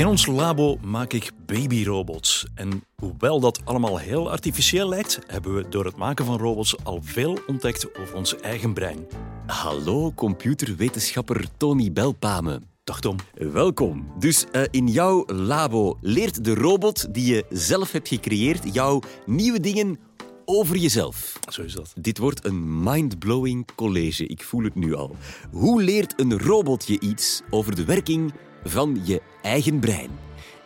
In 0.00 0.06
ons 0.06 0.26
labo 0.26 0.78
maak 0.82 1.12
ik 1.12 1.30
babyrobots. 1.46 2.46
En 2.54 2.84
hoewel 2.96 3.40
dat 3.40 3.60
allemaal 3.64 3.98
heel 3.98 4.30
artificieel 4.30 4.88
lijkt, 4.88 5.18
hebben 5.26 5.54
we 5.54 5.68
door 5.68 5.84
het 5.84 5.96
maken 5.96 6.24
van 6.24 6.38
robots 6.38 6.84
al 6.84 7.00
veel 7.02 7.38
ontdekt 7.46 7.98
over 7.98 8.14
ons 8.14 8.40
eigen 8.40 8.72
brein. 8.72 9.06
Hallo, 9.46 10.12
computerwetenschapper 10.12 11.44
Tony 11.56 11.92
Belpame. 11.92 12.60
Dag 12.84 13.00
Tom. 13.00 13.16
Welkom. 13.34 14.12
Dus 14.18 14.46
uh, 14.52 14.62
in 14.70 14.88
jouw 14.88 15.24
labo 15.26 15.98
leert 16.00 16.44
de 16.44 16.54
robot 16.54 17.14
die 17.14 17.34
je 17.34 17.44
zelf 17.50 17.92
hebt 17.92 18.08
gecreëerd 18.08 18.74
jou 18.74 19.02
nieuwe 19.26 19.60
dingen 19.60 19.98
over 20.44 20.76
jezelf. 20.76 21.38
Zo 21.48 21.62
is 21.62 21.72
dat. 21.72 21.92
Dit 21.94 22.18
wordt 22.18 22.44
een 22.44 22.82
mind-blowing 22.82 23.66
college, 23.74 24.26
ik 24.26 24.42
voel 24.44 24.64
het 24.64 24.74
nu 24.74 24.94
al. 24.94 25.16
Hoe 25.50 25.82
leert 25.82 26.20
een 26.20 26.38
robot 26.38 26.86
je 26.86 27.00
iets 27.00 27.42
over 27.50 27.74
de 27.74 27.84
werking 27.84 28.32
van 28.64 29.00
je 29.04 29.22
eigen 29.42 29.80
brein? 29.80 30.10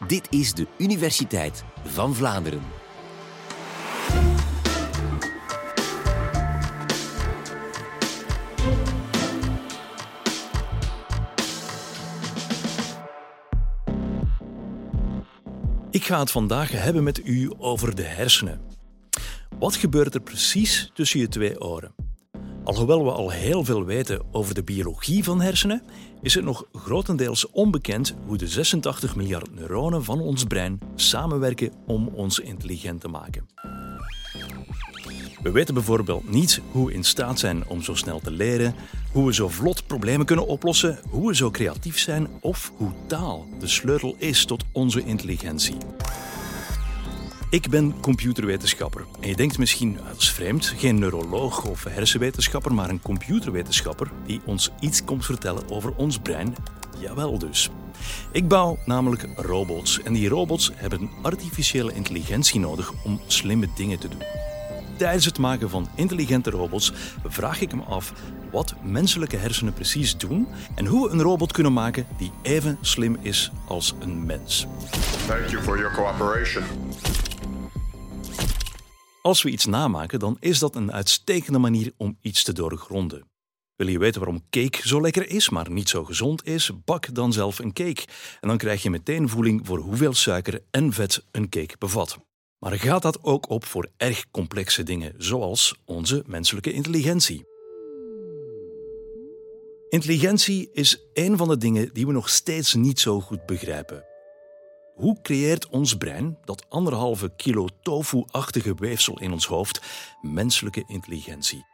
Dit 0.06 0.26
is 0.30 0.52
de 0.52 0.66
Universiteit 0.78 1.64
van 1.84 2.14
Vlaanderen. 2.14 2.62
Ik 15.90 16.04
ga 16.04 16.18
het 16.18 16.30
vandaag 16.30 16.70
hebben 16.70 17.02
met 17.02 17.26
u 17.26 17.52
over 17.58 17.94
de 17.94 18.02
hersenen. 18.02 18.60
Wat 19.58 19.76
gebeurt 19.76 20.14
er 20.14 20.20
precies 20.20 20.90
tussen 20.94 21.20
je 21.20 21.28
twee 21.28 21.60
oren? 21.60 22.03
Alhoewel 22.64 23.04
we 23.04 23.10
al 23.10 23.30
heel 23.30 23.64
veel 23.64 23.84
weten 23.84 24.22
over 24.32 24.54
de 24.54 24.62
biologie 24.62 25.24
van 25.24 25.40
hersenen, 25.40 25.82
is 26.22 26.34
het 26.34 26.44
nog 26.44 26.66
grotendeels 26.72 27.50
onbekend 27.50 28.14
hoe 28.26 28.36
de 28.36 28.48
86 28.48 29.16
miljard 29.16 29.54
neuronen 29.54 30.04
van 30.04 30.20
ons 30.20 30.44
brein 30.44 30.80
samenwerken 30.94 31.72
om 31.86 32.08
ons 32.08 32.38
intelligent 32.38 33.00
te 33.00 33.08
maken. 33.08 33.48
We 35.42 35.50
weten 35.50 35.74
bijvoorbeeld 35.74 36.30
niet 36.30 36.60
hoe 36.70 36.86
we 36.86 36.92
in 36.92 37.04
staat 37.04 37.38
zijn 37.38 37.68
om 37.68 37.82
zo 37.82 37.94
snel 37.94 38.20
te 38.20 38.30
leren, 38.30 38.74
hoe 39.12 39.26
we 39.26 39.34
zo 39.34 39.48
vlot 39.48 39.86
problemen 39.86 40.26
kunnen 40.26 40.46
oplossen, 40.46 40.98
hoe 41.08 41.28
we 41.28 41.34
zo 41.34 41.50
creatief 41.50 41.98
zijn 41.98 42.28
of 42.40 42.72
hoe 42.76 42.92
taal 43.06 43.46
de 43.58 43.66
sleutel 43.66 44.14
is 44.18 44.44
tot 44.44 44.64
onze 44.72 45.04
intelligentie. 45.04 45.76
Ik 47.54 47.68
ben 47.68 48.00
computerwetenschapper. 48.00 49.04
En 49.20 49.28
je 49.28 49.36
denkt 49.36 49.58
misschien, 49.58 49.98
dat 50.08 50.16
is 50.16 50.30
vreemd, 50.30 50.66
geen 50.66 50.98
neuroloog 50.98 51.64
of 51.64 51.84
hersenwetenschapper, 51.84 52.74
maar 52.74 52.90
een 52.90 53.02
computerwetenschapper 53.02 54.10
die 54.26 54.40
ons 54.44 54.70
iets 54.80 55.04
komt 55.04 55.24
vertellen 55.24 55.70
over 55.70 55.94
ons 55.96 56.18
brein. 56.18 56.56
Jawel 56.98 57.38
dus. 57.38 57.70
Ik 58.32 58.48
bouw 58.48 58.78
namelijk 58.84 59.26
robots 59.36 60.02
en 60.02 60.12
die 60.12 60.28
robots 60.28 60.70
hebben 60.74 61.10
artificiële 61.22 61.92
intelligentie 61.92 62.60
nodig 62.60 62.92
om 63.04 63.20
slimme 63.26 63.68
dingen 63.76 63.98
te 63.98 64.08
doen. 64.08 64.22
Tijdens 64.96 65.24
het 65.24 65.38
maken 65.38 65.70
van 65.70 65.88
intelligente 65.94 66.50
robots 66.50 66.92
vraag 67.26 67.60
ik 67.60 67.74
me 67.74 67.82
af 67.82 68.12
wat 68.52 68.74
menselijke 68.82 69.36
hersenen 69.36 69.74
precies 69.74 70.16
doen 70.16 70.48
en 70.74 70.86
hoe 70.86 71.06
we 71.06 71.12
een 71.12 71.22
robot 71.22 71.52
kunnen 71.52 71.72
maken 71.72 72.06
die 72.16 72.32
even 72.42 72.78
slim 72.80 73.16
is 73.20 73.52
als 73.68 73.94
een 74.00 74.26
mens. 74.26 74.66
Thank 75.26 75.48
you 75.48 75.62
for 75.62 75.78
your 75.78 75.94
cooperation. 75.94 76.62
Als 79.26 79.42
we 79.42 79.50
iets 79.50 79.66
namaken, 79.66 80.18
dan 80.18 80.36
is 80.40 80.58
dat 80.58 80.76
een 80.76 80.92
uitstekende 80.92 81.58
manier 81.58 81.92
om 81.96 82.16
iets 82.20 82.42
te 82.42 82.52
doorgronden. 82.52 83.28
Wil 83.76 83.88
je 83.88 83.98
weten 83.98 84.20
waarom 84.20 84.44
cake 84.50 84.88
zo 84.88 85.00
lekker 85.00 85.28
is, 85.28 85.48
maar 85.48 85.70
niet 85.70 85.88
zo 85.88 86.04
gezond 86.04 86.46
is? 86.46 86.70
Bak 86.84 87.14
dan 87.14 87.32
zelf 87.32 87.58
een 87.58 87.72
cake. 87.72 88.04
En 88.40 88.48
dan 88.48 88.56
krijg 88.56 88.82
je 88.82 88.90
meteen 88.90 89.28
voeling 89.28 89.66
voor 89.66 89.78
hoeveel 89.78 90.14
suiker 90.14 90.62
en 90.70 90.92
vet 90.92 91.24
een 91.30 91.48
cake 91.48 91.74
bevat. 91.78 92.18
Maar 92.58 92.72
gaat 92.72 93.02
dat 93.02 93.22
ook 93.22 93.50
op 93.50 93.64
voor 93.64 93.88
erg 93.96 94.30
complexe 94.30 94.82
dingen, 94.82 95.14
zoals 95.16 95.74
onze 95.84 96.22
menselijke 96.26 96.72
intelligentie? 96.72 97.44
Intelligentie 99.88 100.70
is 100.72 100.98
een 101.12 101.36
van 101.36 101.48
de 101.48 101.56
dingen 101.56 101.90
die 101.92 102.06
we 102.06 102.12
nog 102.12 102.28
steeds 102.28 102.74
niet 102.74 103.00
zo 103.00 103.20
goed 103.20 103.46
begrijpen. 103.46 104.13
Hoe 104.94 105.20
creëert 105.22 105.68
ons 105.68 105.96
brein, 105.96 106.38
dat 106.44 106.66
anderhalve 106.68 107.32
kilo 107.36 107.68
tofu-achtige 107.82 108.74
weefsel 108.74 109.20
in 109.20 109.32
ons 109.32 109.46
hoofd, 109.46 109.80
menselijke 110.20 110.84
intelligentie? 110.86 111.64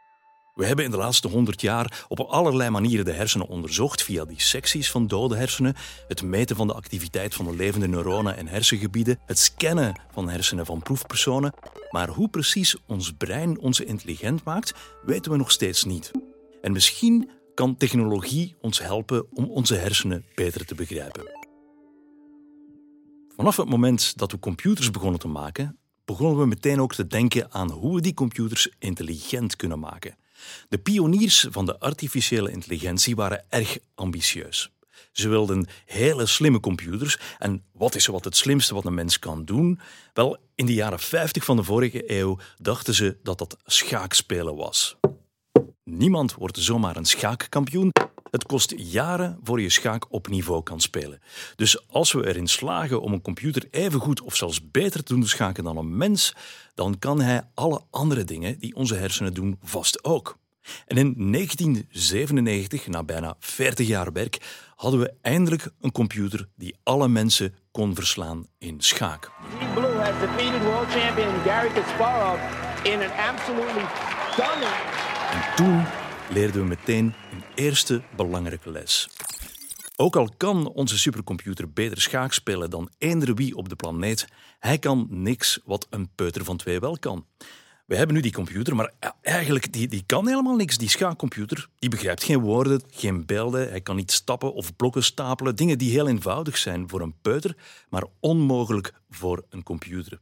We 0.55 0.65
hebben 0.65 0.85
in 0.85 0.91
de 0.91 0.97
laatste 0.97 1.27
honderd 1.27 1.61
jaar 1.61 2.05
op 2.07 2.19
allerlei 2.19 2.69
manieren 2.69 3.05
de 3.05 3.11
hersenen 3.11 3.47
onderzocht 3.47 4.03
via 4.03 4.25
dissecties 4.25 4.91
van 4.91 5.07
dode 5.07 5.35
hersenen, 5.35 5.75
het 6.07 6.21
meten 6.21 6.55
van 6.55 6.67
de 6.67 6.73
activiteit 6.73 7.33
van 7.33 7.45
de 7.45 7.55
levende 7.55 7.87
neuronen 7.87 8.37
en 8.37 8.47
hersengebieden, 8.47 9.19
het 9.25 9.39
scannen 9.39 10.01
van 10.11 10.29
hersenen 10.29 10.65
van 10.65 10.81
proefpersonen. 10.81 11.53
Maar 11.89 12.09
hoe 12.09 12.29
precies 12.29 12.75
ons 12.87 13.11
brein 13.17 13.59
ons 13.59 13.79
intelligent 13.79 14.43
maakt, 14.43 14.73
weten 15.05 15.31
we 15.31 15.37
nog 15.37 15.51
steeds 15.51 15.83
niet. 15.83 16.11
En 16.61 16.71
misschien 16.71 17.29
kan 17.53 17.77
technologie 17.77 18.55
ons 18.61 18.79
helpen 18.79 19.25
om 19.33 19.49
onze 19.49 19.75
hersenen 19.75 20.25
beter 20.35 20.65
te 20.65 20.75
begrijpen. 20.75 21.40
Vanaf 23.41 23.57
het 23.57 23.69
moment 23.69 24.17
dat 24.17 24.31
we 24.31 24.39
computers 24.39 24.91
begonnen 24.91 25.19
te 25.19 25.27
maken, 25.27 25.77
begonnen 26.05 26.39
we 26.39 26.45
meteen 26.45 26.81
ook 26.81 26.93
te 26.93 27.07
denken 27.07 27.51
aan 27.51 27.71
hoe 27.71 27.95
we 27.95 28.01
die 28.01 28.13
computers 28.13 28.69
intelligent 28.79 29.55
kunnen 29.55 29.79
maken. 29.79 30.15
De 30.69 30.77
pioniers 30.77 31.47
van 31.49 31.65
de 31.65 31.79
artificiële 31.79 32.51
intelligentie 32.51 33.15
waren 33.15 33.45
erg 33.49 33.77
ambitieus. 33.95 34.71
Ze 35.11 35.29
wilden 35.29 35.67
hele 35.85 36.25
slimme 36.25 36.59
computers. 36.59 37.19
En 37.37 37.63
wat 37.73 37.95
is 37.95 38.05
wat 38.05 38.25
het 38.25 38.37
slimste 38.37 38.73
wat 38.73 38.85
een 38.85 38.93
mens 38.93 39.19
kan 39.19 39.45
doen? 39.45 39.79
Wel, 40.13 40.37
in 40.55 40.65
de 40.65 40.73
jaren 40.73 40.99
50 40.99 41.43
van 41.43 41.55
de 41.55 41.63
vorige 41.63 42.11
eeuw 42.11 42.37
dachten 42.57 42.93
ze 42.93 43.17
dat 43.23 43.37
dat 43.37 43.57
schaakspelen 43.65 44.55
was. 44.55 44.97
Niemand 45.83 46.33
wordt 46.33 46.57
zomaar 46.57 46.95
een 46.95 47.05
schaakkampioen. 47.05 47.91
Het 48.31 48.45
kost 48.45 48.73
jaren 48.77 49.39
voor 49.43 49.61
je 49.61 49.69
schaak 49.69 50.05
op 50.09 50.27
niveau 50.27 50.63
kan 50.63 50.79
spelen. 50.79 51.21
Dus 51.55 51.87
als 51.87 52.11
we 52.11 52.27
erin 52.27 52.47
slagen 52.47 53.01
om 53.01 53.13
een 53.13 53.21
computer 53.21 53.67
even 53.71 53.99
goed 53.99 54.21
of 54.21 54.35
zelfs 54.35 54.71
beter 54.71 55.03
te 55.03 55.13
doen 55.13 55.27
schaken 55.27 55.63
dan 55.63 55.77
een 55.77 55.97
mens, 55.97 56.35
dan 56.75 56.99
kan 56.99 57.21
hij 57.21 57.41
alle 57.53 57.81
andere 57.89 58.23
dingen 58.23 58.59
die 58.59 58.75
onze 58.75 58.95
hersenen 58.95 59.33
doen 59.33 59.59
vast 59.63 60.03
ook. 60.03 60.37
En 60.85 60.97
in 60.97 61.31
1997, 61.31 62.87
na 62.87 63.03
bijna 63.03 63.35
40 63.39 63.87
jaar 63.87 64.11
werk, 64.11 64.37
hadden 64.75 64.99
we 64.99 65.13
eindelijk 65.21 65.67
een 65.81 65.91
computer 65.91 66.47
die 66.55 66.75
alle 66.83 67.07
mensen 67.07 67.55
kon 67.71 67.95
verslaan 67.95 68.47
in 68.57 68.81
schaak. 68.81 69.31
Blue 69.73 69.95
has 69.95 70.19
defeated 70.19 70.61
world 70.63 70.87
champion 70.87 71.33
Gary 71.43 71.69
Kasparov 71.69 72.39
in 72.83 72.99
an 72.99 73.35
absolutely 73.35 73.85
stunning. 74.31 74.75
En 75.31 75.55
toen 75.55 75.85
leerden 76.33 76.61
we 76.61 76.67
meteen 76.67 77.05
een 77.31 77.43
eerste 77.55 78.01
belangrijke 78.15 78.71
les. 78.71 79.09
Ook 79.95 80.15
al 80.15 80.29
kan 80.37 80.67
onze 80.67 80.97
supercomputer 80.97 81.71
beter 81.71 82.01
schaak 82.01 82.33
spelen 82.33 82.69
dan 82.69 82.89
eender 82.97 83.35
wie 83.35 83.55
op 83.55 83.69
de 83.69 83.75
planeet, 83.75 84.27
hij 84.59 84.77
kan 84.77 85.07
niks 85.09 85.59
wat 85.65 85.87
een 85.89 86.09
peuter 86.15 86.43
van 86.43 86.57
twee 86.57 86.79
wel 86.79 86.97
kan. 86.99 87.25
We 87.85 87.95
hebben 87.95 88.15
nu 88.15 88.21
die 88.21 88.31
computer, 88.31 88.75
maar 88.75 88.93
eigenlijk 89.21 89.73
die, 89.73 89.87
die 89.87 90.03
kan 90.05 90.27
helemaal 90.27 90.55
niks. 90.55 90.77
Die 90.77 90.89
schaakcomputer 90.89 91.67
die 91.79 91.89
begrijpt 91.89 92.23
geen 92.23 92.39
woorden, 92.39 92.81
geen 92.89 93.25
beelden. 93.25 93.69
Hij 93.69 93.81
kan 93.81 93.95
niet 93.95 94.11
stappen 94.11 94.53
of 94.53 94.75
blokken 94.75 95.03
stapelen. 95.03 95.55
Dingen 95.55 95.77
die 95.77 95.91
heel 95.91 96.07
eenvoudig 96.07 96.57
zijn 96.57 96.89
voor 96.89 97.01
een 97.01 97.15
peuter, 97.21 97.55
maar 97.89 98.03
onmogelijk 98.19 98.93
voor 99.09 99.45
een 99.49 99.63
computer. 99.63 100.19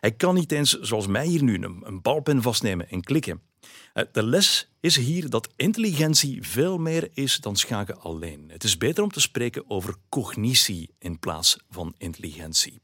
Hij 0.00 0.12
kan 0.12 0.34
niet 0.34 0.52
eens, 0.52 0.80
zoals 0.80 1.06
mij 1.06 1.26
hier 1.26 1.42
nu, 1.42 1.62
een 1.62 2.02
balpen 2.02 2.42
vastnemen 2.42 2.88
en 2.88 3.02
klikken. 3.02 3.49
Eh, 3.92 4.04
de 4.12 4.22
les 4.22 4.68
is 4.80 4.96
hier 4.96 5.30
dat 5.30 5.48
intelligentie 5.56 6.42
veel 6.42 6.78
meer 6.78 7.08
is 7.12 7.36
dan 7.36 7.56
schaken 7.56 8.00
alleen. 8.00 8.44
Het 8.48 8.64
is 8.64 8.76
beter 8.76 9.02
om 9.02 9.10
te 9.10 9.20
spreken 9.20 9.70
over 9.70 9.94
cognitie 10.08 10.90
in 10.98 11.18
plaats 11.18 11.56
van 11.68 11.94
intelligentie. 11.98 12.80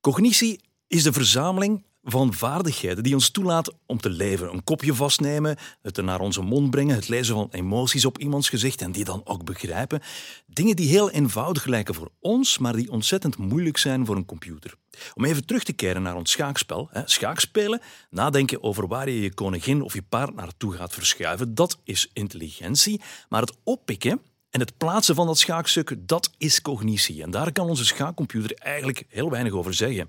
Cognitie 0.00 0.60
is 0.86 1.02
de 1.02 1.12
verzameling 1.12 1.84
van 2.04 2.34
vaardigheden 2.34 3.02
die 3.02 3.14
ons 3.14 3.30
toelaat 3.30 3.74
om 3.86 4.00
te 4.00 4.10
leven. 4.10 4.52
Een 4.52 4.64
kopje 4.64 4.94
vastnemen, 4.94 5.56
het 5.82 6.02
naar 6.02 6.20
onze 6.20 6.42
mond 6.42 6.70
brengen, 6.70 6.94
het 6.94 7.08
lezen 7.08 7.34
van 7.34 7.48
emoties 7.50 8.04
op 8.04 8.18
iemands 8.18 8.48
gezicht 8.48 8.80
en 8.80 8.92
die 8.92 9.04
dan 9.04 9.20
ook 9.24 9.44
begrijpen. 9.44 10.00
Dingen 10.46 10.76
die 10.76 10.88
heel 10.88 11.10
eenvoudig 11.10 11.64
lijken 11.64 11.94
voor 11.94 12.10
ons, 12.20 12.58
maar 12.58 12.76
die 12.76 12.90
ontzettend 12.90 13.36
moeilijk 13.36 13.76
zijn 13.76 14.06
voor 14.06 14.16
een 14.16 14.24
computer. 14.24 14.74
Om 15.14 15.24
even 15.24 15.46
terug 15.46 15.64
te 15.64 15.72
keren 15.72 16.02
naar 16.02 16.16
ons 16.16 16.30
schaakspel. 16.30 16.88
Hè. 16.90 17.02
Schaakspelen, 17.04 17.80
nadenken 18.10 18.62
over 18.62 18.86
waar 18.86 19.08
je 19.08 19.20
je 19.20 19.34
koningin 19.34 19.82
of 19.82 19.94
je 19.94 20.02
paard 20.02 20.34
naartoe 20.34 20.72
gaat 20.72 20.94
verschuiven, 20.94 21.54
dat 21.54 21.78
is 21.84 22.10
intelligentie. 22.12 23.00
Maar 23.28 23.40
het 23.40 23.56
oppikken 23.62 24.20
en 24.50 24.60
het 24.60 24.76
plaatsen 24.76 25.14
van 25.14 25.26
dat 25.26 25.38
schaakstuk, 25.38 25.94
dat 25.98 26.30
is 26.38 26.62
cognitie. 26.62 27.22
En 27.22 27.30
daar 27.30 27.52
kan 27.52 27.68
onze 27.68 27.84
schaakcomputer 27.84 28.56
eigenlijk 28.56 29.04
heel 29.08 29.30
weinig 29.30 29.52
over 29.52 29.74
zeggen. 29.74 30.08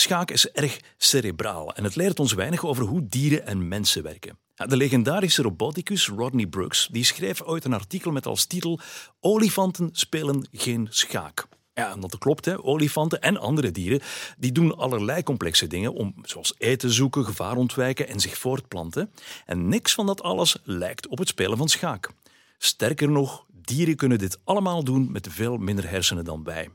Schaak 0.00 0.30
is 0.30 0.50
erg 0.50 0.80
cerebraal 0.96 1.74
en 1.74 1.84
het 1.84 1.96
leert 1.96 2.20
ons 2.20 2.32
weinig 2.32 2.64
over 2.64 2.84
hoe 2.84 3.08
dieren 3.08 3.46
en 3.46 3.68
mensen 3.68 4.02
werken. 4.02 4.38
De 4.54 4.76
legendarische 4.76 5.42
roboticus 5.42 6.08
Rodney 6.08 6.46
Brooks 6.46 6.88
die 6.92 7.04
schreef 7.04 7.42
ooit 7.42 7.64
een 7.64 7.72
artikel 7.72 8.12
met 8.12 8.26
als 8.26 8.44
titel 8.44 8.80
Olifanten 9.20 9.88
spelen 9.92 10.48
geen 10.52 10.86
schaak. 10.90 11.46
Ja, 11.74 11.96
dat 11.96 12.18
klopt. 12.18 12.44
Hè. 12.44 12.64
Olifanten 12.64 13.20
en 13.20 13.36
andere 13.36 13.70
dieren 13.70 14.00
die 14.38 14.52
doen 14.52 14.76
allerlei 14.76 15.22
complexe 15.22 15.66
dingen 15.66 15.92
om, 15.92 16.14
zoals 16.22 16.54
eten 16.58 16.90
zoeken, 16.90 17.24
gevaar 17.24 17.56
ontwijken 17.56 18.08
en 18.08 18.20
zich 18.20 18.38
voortplanten. 18.38 19.12
En 19.46 19.68
niks 19.68 19.94
van 19.94 20.06
dat 20.06 20.22
alles 20.22 20.56
lijkt 20.62 21.08
op 21.08 21.18
het 21.18 21.28
spelen 21.28 21.56
van 21.58 21.68
schaak. 21.68 22.10
Sterker 22.58 23.10
nog, 23.10 23.44
dieren 23.52 23.96
kunnen 23.96 24.18
dit 24.18 24.38
allemaal 24.44 24.84
doen 24.84 25.12
met 25.12 25.28
veel 25.30 25.56
minder 25.56 25.90
hersenen 25.90 26.24
dan 26.24 26.44
wij. 26.44 26.68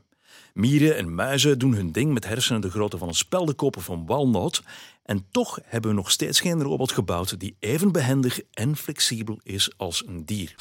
Mieren 0.56 0.96
en 0.96 1.14
muizen 1.14 1.58
doen 1.58 1.74
hun 1.74 1.92
ding 1.92 2.12
met 2.12 2.26
hersenen 2.26 2.60
de 2.60 2.70
grootte 2.70 2.98
van 2.98 3.08
een 3.08 3.14
speldenkop 3.14 3.76
of 3.76 3.88
een 3.88 4.06
walnoot. 4.06 4.62
En 5.02 5.26
toch 5.30 5.58
hebben 5.64 5.90
we 5.90 5.96
nog 5.96 6.10
steeds 6.10 6.40
geen 6.40 6.62
robot 6.62 6.92
gebouwd 6.92 7.40
die 7.40 7.56
even 7.58 7.92
behendig 7.92 8.40
en 8.52 8.76
flexibel 8.76 9.40
is 9.42 9.70
als 9.76 10.06
een 10.06 10.24
dier. 10.24 10.54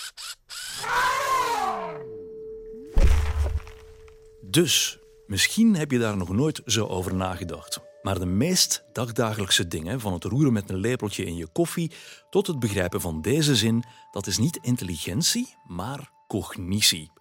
Dus, 4.41 4.99
misschien 5.27 5.75
heb 5.75 5.91
je 5.91 5.99
daar 5.99 6.17
nog 6.17 6.29
nooit 6.29 6.61
zo 6.65 6.85
over 6.85 7.15
nagedacht. 7.15 7.79
Maar 8.01 8.19
de 8.19 8.25
meest 8.25 8.83
dagdagelijkse 8.93 9.67
dingen, 9.67 9.99
van 9.99 10.13
het 10.13 10.23
roeren 10.23 10.53
met 10.53 10.69
een 10.69 10.79
lepeltje 10.79 11.25
in 11.25 11.35
je 11.35 11.47
koffie 11.47 11.91
tot 12.29 12.47
het 12.47 12.59
begrijpen 12.59 13.01
van 13.01 13.21
deze 13.21 13.55
zin, 13.55 13.83
dat 14.11 14.27
is 14.27 14.37
niet 14.37 14.59
intelligentie, 14.61 15.55
maar 15.67 16.11
cognitie. 16.27 17.11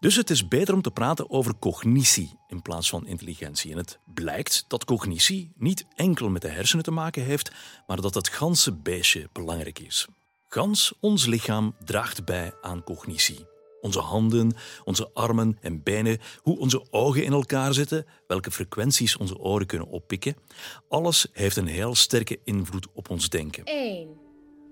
Dus 0.00 0.16
het 0.16 0.30
is 0.30 0.48
beter 0.48 0.74
om 0.74 0.82
te 0.82 0.90
praten 0.90 1.30
over 1.30 1.58
cognitie 1.58 2.38
in 2.48 2.62
plaats 2.62 2.88
van 2.88 3.06
intelligentie. 3.06 3.70
En 3.70 3.76
het 3.76 3.98
blijkt 4.14 4.64
dat 4.68 4.84
cognitie 4.84 5.52
niet 5.56 5.86
enkel 5.94 6.28
met 6.28 6.42
de 6.42 6.48
hersenen 6.48 6.84
te 6.84 6.90
maken 6.90 7.22
heeft, 7.22 7.52
maar 7.86 8.00
dat 8.00 8.14
het 8.14 8.28
ganse 8.28 8.72
beestje 8.72 9.28
belangrijk 9.32 9.78
is. 9.78 10.06
Gans 10.48 10.92
ons 11.00 11.26
lichaam 11.26 11.74
draagt 11.84 12.24
bij 12.24 12.52
aan 12.60 12.84
cognitie. 12.84 13.46
Onze 13.80 13.98
handen, 14.00 14.52
onze 14.84 15.10
armen 15.12 15.58
en 15.60 15.82
benen, 15.82 16.18
hoe 16.42 16.58
onze 16.58 16.86
ogen 16.90 17.24
in 17.24 17.32
elkaar 17.32 17.74
zitten, 17.74 18.06
welke 18.26 18.50
frequenties 18.50 19.16
onze 19.16 19.38
oren 19.38 19.66
kunnen 19.66 19.88
oppikken. 19.88 20.36
Alles 20.88 21.26
heeft 21.32 21.56
een 21.56 21.66
heel 21.66 21.94
sterke 21.94 22.40
invloed 22.44 22.86
op 22.92 23.10
ons 23.10 23.28
denken. 23.28 23.64
1, 23.64 24.08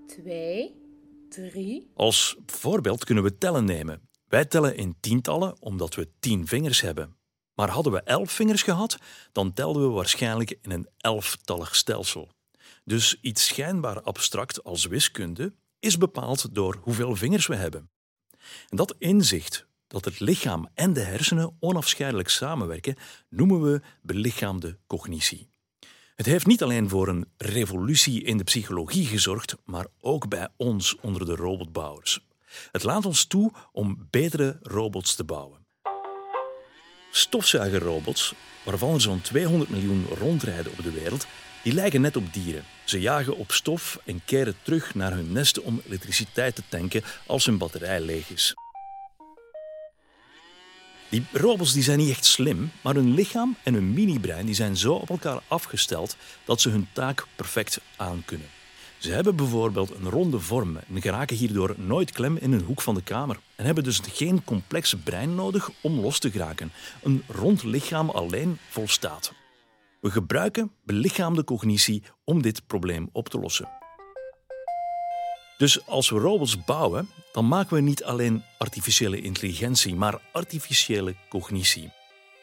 2, 0.07 0.75
3. 1.29 1.91
Als 1.95 2.37
voorbeeld 2.45 3.03
kunnen 3.03 3.23
we 3.23 3.37
tellen 3.37 3.65
nemen. 3.65 4.08
Wij 4.29 4.45
tellen 4.45 4.75
in 4.75 4.97
tientallen 4.99 5.61
omdat 5.61 5.95
we 5.95 6.09
tien 6.19 6.47
vingers 6.47 6.81
hebben. 6.81 7.17
Maar 7.53 7.69
hadden 7.69 7.93
we 7.93 8.01
elf 8.01 8.31
vingers 8.31 8.61
gehad, 8.61 8.97
dan 9.31 9.53
telden 9.53 9.81
we 9.81 9.89
waarschijnlijk 9.89 10.57
in 10.61 10.71
een 10.71 10.89
elftallig 10.97 11.75
stelsel. 11.75 12.29
Dus 12.83 13.17
iets 13.21 13.45
schijnbaar 13.45 14.01
abstract 14.01 14.63
als 14.63 14.85
wiskunde 14.85 15.53
is 15.79 15.97
bepaald 15.97 16.55
door 16.55 16.79
hoeveel 16.81 17.15
vingers 17.15 17.47
we 17.47 17.55
hebben. 17.55 17.89
En 18.69 18.77
dat 18.77 18.95
inzicht 18.97 19.67
dat 19.87 20.05
het 20.05 20.19
lichaam 20.19 20.69
en 20.73 20.93
de 20.93 21.03
hersenen 21.03 21.57
onafscheidelijk 21.59 22.29
samenwerken, 22.29 22.95
noemen 23.29 23.61
we 23.61 23.81
belichaamde 24.01 24.77
cognitie. 24.87 25.49
Het 26.15 26.25
heeft 26.25 26.45
niet 26.45 26.63
alleen 26.63 26.89
voor 26.89 27.07
een 27.07 27.31
revolutie 27.37 28.23
in 28.23 28.37
de 28.37 28.43
psychologie 28.43 29.05
gezorgd, 29.05 29.55
maar 29.65 29.87
ook 29.99 30.27
bij 30.27 30.47
ons 30.57 30.95
onder 30.95 31.25
de 31.25 31.35
robotbouwers. 31.35 32.27
Het 32.71 32.83
laat 32.83 33.05
ons 33.05 33.25
toe 33.25 33.51
om 33.71 34.07
betere 34.09 34.59
robots 34.61 35.15
te 35.15 35.23
bouwen. 35.23 35.67
Stofzuigerrobots, 37.11 38.33
waarvan 38.63 38.93
er 38.93 39.01
zo'n 39.01 39.21
200 39.21 39.69
miljoen 39.69 40.05
rondrijden 40.19 40.71
op 40.71 40.83
de 40.83 40.91
wereld, 40.91 41.27
die 41.63 41.73
lijken 41.73 42.01
net 42.01 42.15
op 42.15 42.33
dieren. 42.33 42.63
Ze 42.85 42.99
jagen 42.99 43.37
op 43.37 43.51
stof 43.51 43.99
en 44.05 44.21
keren 44.25 44.55
terug 44.61 44.95
naar 44.95 45.11
hun 45.11 45.31
nesten 45.31 45.63
om 45.63 45.81
elektriciteit 45.85 46.55
te 46.55 46.63
tanken 46.69 47.03
als 47.25 47.45
hun 47.45 47.57
batterij 47.57 48.01
leeg 48.01 48.29
is. 48.29 48.53
Die 51.09 51.25
robots 51.31 51.73
die 51.73 51.83
zijn 51.83 51.97
niet 51.97 52.09
echt 52.09 52.25
slim, 52.25 52.71
maar 52.81 52.95
hun 52.95 53.13
lichaam 53.13 53.57
en 53.63 53.73
hun 53.73 53.93
mini-brein 53.93 54.45
die 54.45 54.55
zijn 54.55 54.77
zo 54.77 54.93
op 54.93 55.09
elkaar 55.09 55.41
afgesteld 55.47 56.15
dat 56.45 56.61
ze 56.61 56.69
hun 56.69 56.87
taak 56.93 57.25
perfect 57.35 57.79
aankunnen. 57.95 58.47
Ze 58.99 59.11
hebben 59.11 59.35
bijvoorbeeld 59.35 59.95
een 59.95 60.09
ronde 60.09 60.39
vorm 60.39 60.77
en 60.77 61.01
geraken 61.01 61.35
hierdoor 61.35 61.75
nooit 61.77 62.11
klem 62.11 62.37
in 62.37 62.51
een 62.51 62.63
hoek 62.63 62.81
van 62.81 62.95
de 62.95 63.01
kamer. 63.01 63.39
En 63.55 63.65
hebben 63.65 63.83
dus 63.83 64.01
geen 64.03 64.43
complex 64.43 64.95
brein 65.03 65.35
nodig 65.35 65.69
om 65.81 65.99
los 65.99 66.19
te 66.19 66.31
geraken. 66.31 66.71
Een 67.03 67.23
rond 67.27 67.63
lichaam 67.63 68.09
alleen 68.09 68.57
volstaat. 68.69 69.33
We 70.01 70.11
gebruiken 70.11 70.71
belichaamde 70.83 71.43
cognitie 71.43 72.03
om 72.23 72.41
dit 72.41 72.67
probleem 72.67 73.09
op 73.11 73.29
te 73.29 73.39
lossen. 73.39 73.69
Dus 75.57 75.85
als 75.85 76.09
we 76.09 76.19
robots 76.19 76.63
bouwen, 76.63 77.09
dan 77.31 77.47
maken 77.47 77.75
we 77.75 77.81
niet 77.81 78.03
alleen 78.03 78.43
artificiële 78.57 79.21
intelligentie, 79.21 79.95
maar 79.95 80.21
artificiële 80.31 81.15
cognitie. 81.29 81.91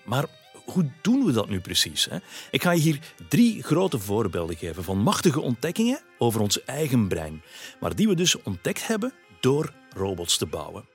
Maar 0.05 0.25
hoe 0.67 0.91
doen 1.03 1.25
we 1.25 1.33
dat 1.33 1.49
nu 1.49 1.61
precies? 1.61 2.05
Hè? 2.05 2.19
Ik 2.51 2.63
ga 2.63 2.71
je 2.71 2.81
hier 2.81 3.15
drie 3.29 3.63
grote 3.63 3.99
voorbeelden 3.99 4.57
geven 4.57 4.85
van 4.85 4.99
machtige 4.99 5.41
ontdekkingen 5.41 6.01
over 6.19 6.41
ons 6.41 6.65
eigen 6.65 7.09
brein, 7.09 7.43
maar 7.81 7.97
die 7.97 8.09
we 8.09 8.15
dus 8.15 8.43
ontdekt 8.43 8.87
hebben 8.87 9.13
door 9.41 9.73
robots 9.89 10.37
te 10.37 10.47
bouwen. 10.47 10.89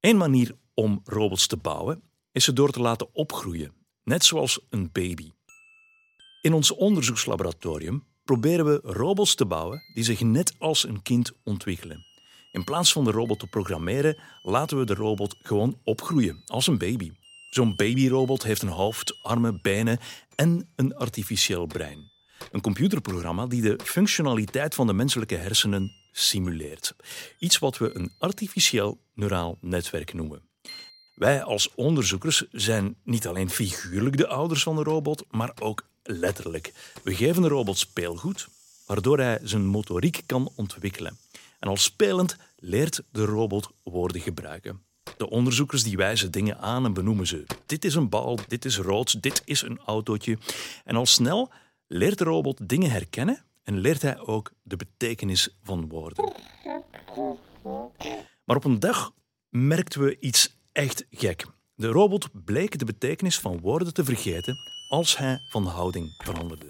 Een 0.00 0.16
manier 0.16 0.56
om 0.74 1.00
robots 1.04 1.46
te 1.46 1.56
bouwen 1.56 2.02
is 2.32 2.44
ze 2.44 2.52
door 2.52 2.70
te 2.70 2.80
laten 2.80 3.14
opgroeien, 3.14 3.74
net 4.02 4.24
zoals 4.24 4.66
een 4.70 4.92
baby. 4.92 5.30
In 6.42 6.52
ons 6.52 6.74
onderzoekslaboratorium 6.74 8.06
proberen 8.24 8.64
we 8.64 8.80
robots 8.82 9.34
te 9.34 9.46
bouwen 9.46 9.82
die 9.94 10.04
zich 10.04 10.20
net 10.20 10.54
als 10.58 10.88
een 10.88 11.02
kind 11.02 11.32
ontwikkelen. 11.44 12.06
In 12.52 12.64
plaats 12.64 12.92
van 12.92 13.04
de 13.04 13.10
robot 13.10 13.38
te 13.38 13.46
programmeren, 13.46 14.18
laten 14.42 14.78
we 14.78 14.84
de 14.84 14.94
robot 14.94 15.36
gewoon 15.42 15.78
opgroeien, 15.84 16.42
als 16.46 16.66
een 16.66 16.78
baby. 16.78 17.10
Zo'n 17.50 17.76
babyrobot 17.76 18.42
heeft 18.42 18.62
een 18.62 18.68
hoofd, 18.68 19.22
armen, 19.22 19.58
benen 19.62 19.98
en 20.34 20.68
een 20.76 20.94
artificieel 20.94 21.66
brein. 21.66 22.10
Een 22.52 22.60
computerprogramma 22.60 23.46
die 23.46 23.62
de 23.62 23.78
functionaliteit 23.84 24.74
van 24.74 24.86
de 24.86 24.92
menselijke 24.92 25.36
hersenen 25.36 25.92
simuleert. 26.12 26.94
Iets 27.38 27.58
wat 27.58 27.78
we 27.78 27.96
een 27.96 28.12
artificieel 28.18 29.00
neuraal 29.14 29.58
netwerk 29.60 30.12
noemen. 30.12 30.42
Wij 31.14 31.42
als 31.42 31.74
onderzoekers 31.74 32.44
zijn 32.50 32.96
niet 33.04 33.26
alleen 33.26 33.50
figuurlijk 33.50 34.16
de 34.16 34.26
ouders 34.26 34.62
van 34.62 34.76
de 34.76 34.82
robot, 34.82 35.24
maar 35.30 35.52
ook 35.58 35.88
letterlijk. 36.02 36.72
We 37.02 37.14
geven 37.14 37.42
de 37.42 37.48
robot 37.48 37.78
speelgoed, 37.78 38.48
waardoor 38.86 39.18
hij 39.18 39.38
zijn 39.42 39.66
motoriek 39.66 40.22
kan 40.26 40.52
ontwikkelen. 40.56 41.18
En 41.58 41.68
al 41.68 41.76
spelend 41.76 42.36
leert 42.56 43.02
de 43.12 43.24
robot 43.24 43.70
woorden 43.82 44.20
gebruiken. 44.20 44.88
De 45.16 45.30
onderzoekers 45.30 45.82
die 45.82 45.96
wijzen 45.96 46.30
dingen 46.30 46.58
aan 46.58 46.84
en 46.84 46.92
benoemen 46.92 47.26
ze. 47.26 47.46
Dit 47.66 47.84
is 47.84 47.94
een 47.94 48.08
bal, 48.08 48.38
dit 48.48 48.64
is 48.64 48.78
rood, 48.78 49.22
dit 49.22 49.42
is 49.44 49.62
een 49.62 49.78
autootje. 49.78 50.38
En 50.84 50.96
al 50.96 51.06
snel 51.06 51.50
leert 51.86 52.18
de 52.18 52.24
robot 52.24 52.68
dingen 52.68 52.90
herkennen 52.90 53.44
en 53.62 53.78
leert 53.78 54.02
hij 54.02 54.18
ook 54.18 54.52
de 54.62 54.76
betekenis 54.76 55.56
van 55.62 55.88
woorden. 55.88 56.32
Maar 58.44 58.56
op 58.56 58.64
een 58.64 58.80
dag 58.80 59.12
merkten 59.48 60.00
we 60.00 60.18
iets 60.18 60.56
echt 60.72 61.06
gek. 61.10 61.46
De 61.74 61.88
robot 61.88 62.28
bleek 62.44 62.78
de 62.78 62.84
betekenis 62.84 63.38
van 63.38 63.60
woorden 63.60 63.94
te 63.94 64.04
vergeten 64.04 64.56
als 64.88 65.16
hij 65.16 65.38
van 65.50 65.66
houding 65.66 66.14
veranderde. 66.24 66.66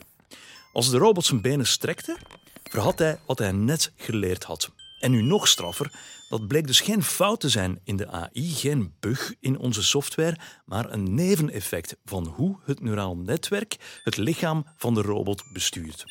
Als 0.73 0.91
de 0.91 0.99
robot 0.99 1.25
zijn 1.25 1.41
benen 1.41 1.67
strekte, 1.67 2.17
verhad 2.63 2.99
hij 2.99 3.19
wat 3.27 3.39
hij 3.39 3.53
net 3.53 3.93
geleerd 3.97 4.45
had. 4.45 4.71
En 5.01 5.11
nu 5.11 5.23
nog 5.23 5.49
straffer, 5.49 5.93
dat 6.29 6.47
bleek 6.49 6.67
dus 6.67 6.81
geen 6.81 7.03
fout 7.03 7.41
te 7.41 7.49
zijn 7.49 7.81
in 7.85 7.97
de 7.97 8.09
AI, 8.09 8.51
geen 8.55 8.95
bug 9.01 9.35
in 9.41 9.59
onze 9.59 9.83
software, 9.83 10.39
maar 10.65 10.93
een 10.93 11.15
neveneffect 11.15 11.97
van 12.05 12.27
hoe 12.27 12.59
het 12.65 12.81
neuraal 12.81 13.17
netwerk 13.17 14.01
het 14.05 14.17
lichaam 14.17 14.67
van 14.77 14.95
de 14.95 15.03
robot 15.03 15.43
bestuurt. 15.53 16.05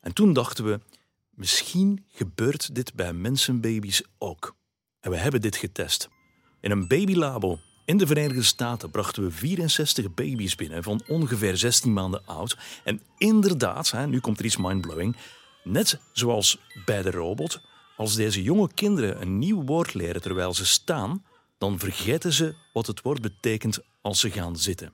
En 0.00 0.12
toen 0.12 0.32
dachten 0.32 0.64
we, 0.64 0.80
misschien 1.30 2.04
gebeurt 2.08 2.74
dit 2.74 2.94
bij 2.94 3.12
mensenbaby's 3.12 4.02
ook. 4.18 4.56
En 5.00 5.10
we 5.10 5.16
hebben 5.16 5.40
dit 5.40 5.56
getest. 5.56 6.08
In 6.60 6.70
een 6.70 6.88
babylabo 6.88 7.58
in 7.84 7.96
de 7.96 8.06
Verenigde 8.06 8.42
Staten 8.42 8.90
brachten 8.90 9.22
we 9.22 9.30
64 9.30 10.14
baby's 10.14 10.54
binnen 10.54 10.82
van 10.82 11.02
ongeveer 11.06 11.56
16 11.56 11.92
maanden 11.92 12.26
oud. 12.26 12.56
En 12.84 13.00
inderdaad, 13.18 14.06
nu 14.06 14.20
komt 14.20 14.38
er 14.38 14.44
iets 14.44 14.56
mindblowing, 14.56 15.16
net 15.64 16.00
zoals 16.12 16.58
bij 16.84 17.02
de 17.02 17.10
robot, 17.10 17.60
als 17.96 18.14
deze 18.14 18.42
jonge 18.42 18.68
kinderen 18.74 19.20
een 19.20 19.38
nieuw 19.38 19.62
woord 19.64 19.94
leren 19.94 20.22
terwijl 20.22 20.54
ze 20.54 20.66
staan, 20.66 21.24
dan 21.58 21.78
vergeten 21.78 22.32
ze 22.32 22.54
wat 22.72 22.86
het 22.86 23.02
woord 23.02 23.20
betekent 23.20 23.78
als 24.00 24.20
ze 24.20 24.30
gaan 24.30 24.56
zitten. 24.56 24.92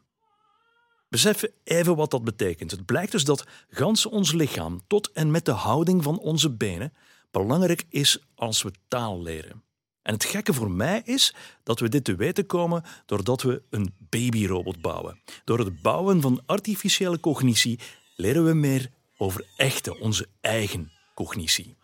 Besef 1.08 1.44
even 1.64 1.96
wat 1.96 2.10
dat 2.10 2.24
betekent. 2.24 2.70
Het 2.70 2.86
blijkt 2.86 3.12
dus 3.12 3.24
dat 3.24 3.46
gans 3.70 4.06
ons 4.06 4.32
lichaam, 4.32 4.80
tot 4.86 5.12
en 5.12 5.30
met 5.30 5.44
de 5.44 5.52
houding 5.52 6.02
van 6.02 6.18
onze 6.18 6.50
benen, 6.50 6.92
belangrijk 7.30 7.84
is 7.88 8.18
als 8.34 8.62
we 8.62 8.72
taal 8.88 9.22
leren. 9.22 9.62
En 10.02 10.14
het 10.14 10.24
gekke 10.24 10.52
voor 10.52 10.70
mij 10.70 11.02
is 11.04 11.34
dat 11.62 11.80
we 11.80 11.88
dit 11.88 12.04
te 12.04 12.16
weten 12.16 12.46
komen 12.46 12.84
doordat 13.06 13.42
we 13.42 13.62
een 13.70 13.94
babyrobot 13.98 14.80
bouwen. 14.80 15.20
Door 15.44 15.58
het 15.58 15.82
bouwen 15.82 16.20
van 16.20 16.42
artificiële 16.46 17.20
cognitie 17.20 17.78
leren 18.16 18.44
we 18.44 18.54
meer 18.54 18.90
over 19.18 19.46
echte, 19.56 19.98
onze 19.98 20.26
eigen 20.40 20.90
cognitie. 21.14 21.76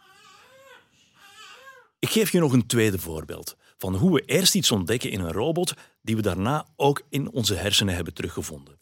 Ik 1.98 2.10
geef 2.10 2.32
je 2.32 2.40
nog 2.40 2.52
een 2.52 2.66
tweede 2.66 2.98
voorbeeld 2.98 3.56
van 3.76 3.94
hoe 3.94 4.12
we 4.14 4.24
eerst 4.24 4.54
iets 4.54 4.70
ontdekken 4.70 5.10
in 5.10 5.20
een 5.20 5.32
robot 5.32 5.74
die 6.02 6.16
we 6.16 6.22
daarna 6.22 6.66
ook 6.76 7.02
in 7.08 7.30
onze 7.30 7.54
hersenen 7.54 7.94
hebben 7.94 8.14
teruggevonden. 8.14 8.78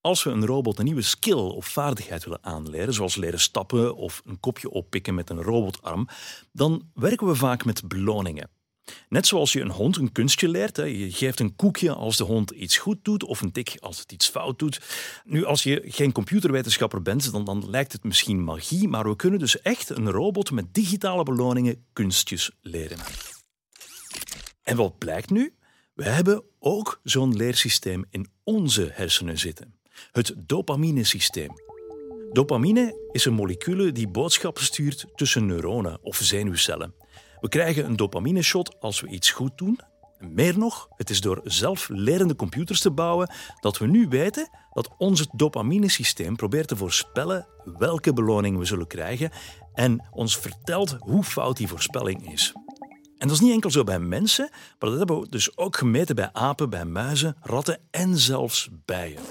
Als 0.00 0.22
we 0.22 0.30
een 0.30 0.46
robot 0.46 0.78
een 0.78 0.84
nieuwe 0.84 1.02
skill 1.02 1.34
of 1.34 1.66
vaardigheid 1.66 2.24
willen 2.24 2.44
aanleren, 2.44 2.94
zoals 2.94 3.16
leren 3.16 3.40
stappen 3.40 3.96
of 3.96 4.22
een 4.24 4.40
kopje 4.40 4.70
oppikken 4.70 5.14
met 5.14 5.30
een 5.30 5.42
robotarm, 5.42 6.08
dan 6.52 6.90
werken 6.94 7.26
we 7.26 7.34
vaak 7.34 7.64
met 7.64 7.88
beloningen. 7.88 8.50
Net 9.08 9.26
zoals 9.26 9.52
je 9.52 9.60
een 9.60 9.70
hond 9.70 9.96
een 9.96 10.12
kunstje 10.12 10.48
leert. 10.48 10.76
Je 10.76 11.12
geeft 11.12 11.40
een 11.40 11.56
koekje 11.56 11.92
als 11.92 12.16
de 12.16 12.24
hond 12.24 12.50
iets 12.50 12.76
goed 12.76 12.98
doet 13.02 13.24
of 13.24 13.40
een 13.40 13.52
tik 13.52 13.76
als 13.80 13.98
het 13.98 14.12
iets 14.12 14.28
fout 14.28 14.58
doet. 14.58 14.80
Nu, 15.24 15.44
als 15.44 15.62
je 15.62 15.82
geen 15.84 16.12
computerwetenschapper 16.12 17.02
bent, 17.02 17.32
dan, 17.32 17.44
dan 17.44 17.70
lijkt 17.70 17.92
het 17.92 18.04
misschien 18.04 18.44
magie, 18.44 18.88
maar 18.88 19.08
we 19.08 19.16
kunnen 19.16 19.38
dus 19.38 19.60
echt 19.60 19.90
een 19.90 20.10
robot 20.10 20.50
met 20.50 20.74
digitale 20.74 21.22
beloningen 21.22 21.84
kunstjes 21.92 22.50
leren. 22.60 22.98
En 24.62 24.76
wat 24.76 24.98
blijkt 24.98 25.30
nu? 25.30 25.54
We 25.94 26.04
hebben 26.04 26.42
ook 26.58 27.00
zo'n 27.02 27.36
leersysteem 27.36 28.04
in 28.10 28.28
onze 28.44 28.90
hersenen 28.92 29.38
zitten. 29.38 29.74
Het 30.12 30.34
dopamine-systeem. 30.36 31.50
Dopamine 32.32 33.08
is 33.12 33.24
een 33.24 33.32
molecule 33.32 33.92
die 33.92 34.08
boodschappen 34.08 34.64
stuurt 34.64 35.06
tussen 35.14 35.46
neuronen 35.46 35.98
of 36.02 36.16
zenuwcellen. 36.16 36.94
We 37.40 37.48
krijgen 37.48 37.84
een 37.84 37.96
dopamine-shot 37.96 38.80
als 38.80 39.00
we 39.00 39.08
iets 39.08 39.30
goed 39.30 39.58
doen. 39.58 39.80
Meer 40.18 40.58
nog, 40.58 40.88
het 40.96 41.10
is 41.10 41.20
door 41.20 41.40
zelflerende 41.44 42.36
computers 42.36 42.80
te 42.80 42.90
bouwen 42.90 43.30
dat 43.60 43.78
we 43.78 43.86
nu 43.86 44.08
weten 44.08 44.50
dat 44.72 44.90
ons 44.98 45.26
dopamine-systeem 45.32 46.36
probeert 46.36 46.68
te 46.68 46.76
voorspellen 46.76 47.46
welke 47.64 48.12
beloning 48.12 48.58
we 48.58 48.64
zullen 48.64 48.86
krijgen 48.86 49.30
en 49.74 50.06
ons 50.10 50.36
vertelt 50.36 50.96
hoe 50.98 51.24
fout 51.24 51.56
die 51.56 51.68
voorspelling 51.68 52.32
is. 52.32 52.52
En 53.18 53.28
dat 53.28 53.36
is 53.36 53.40
niet 53.40 53.52
enkel 53.52 53.70
zo 53.70 53.84
bij 53.84 53.98
mensen, 53.98 54.48
maar 54.50 54.90
dat 54.90 54.98
hebben 54.98 55.20
we 55.20 55.28
dus 55.28 55.56
ook 55.56 55.76
gemeten 55.76 56.14
bij 56.14 56.32
apen, 56.32 56.70
bij 56.70 56.84
muizen, 56.84 57.36
ratten 57.40 57.80
en 57.90 58.18
zelfs 58.18 58.68
bijen. 58.84 59.22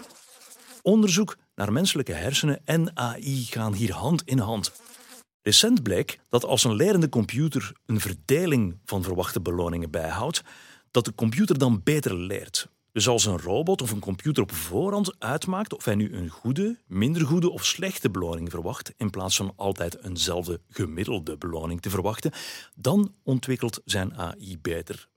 Onderzoek 0.82 1.38
naar 1.56 1.72
menselijke 1.72 2.14
hersenen 2.14 2.62
en 2.66 2.98
AI 2.98 3.46
gaan 3.46 3.74
hier 3.74 3.94
hand 3.94 4.22
in 4.26 4.40
hand. 4.40 4.72
Recent 5.42 5.84
bleek 5.84 6.20
dat 6.30 6.46
als 6.46 6.64
een 6.64 6.76
lerende 6.76 7.10
computer 7.10 7.74
een 7.86 8.00
verdeling 8.00 8.78
van 8.86 9.04
verwachte 9.04 9.42
beloningen 9.42 9.92
bijhoudt, 9.92 10.44
dat 10.92 11.06
de 11.06 11.16
computer 11.16 11.58
dan 11.58 11.82
beter 11.84 12.16
leert. 12.16 12.70
Dus 12.92 13.08
als 13.08 13.26
een 13.26 13.40
robot 13.40 13.82
of 13.82 13.92
een 13.92 14.00
computer 14.00 14.44
op 14.44 14.52
voorhand 14.52 15.20
uitmaakt 15.20 15.74
of 15.74 15.86
hij 15.86 15.96
nu 15.96 16.14
een 16.14 16.30
goede, 16.30 16.78
minder 16.88 17.26
goede 17.26 17.50
of 17.50 17.66
slechte 17.66 18.10
beloning 18.10 18.50
verwacht, 18.50 18.94
in 18.98 19.10
plaats 19.10 19.36
van 19.36 19.54
altijd 19.56 20.04
eenzelfde 20.04 20.60
gemiddelde 20.70 21.38
beloning 21.38 21.82
te 21.82 21.90
verwachten, 21.90 22.32
dan 22.76 23.14
ontwikkelt 23.24 23.82
zijn 23.86 24.16
AI 24.16 24.58
beter. 24.62 25.10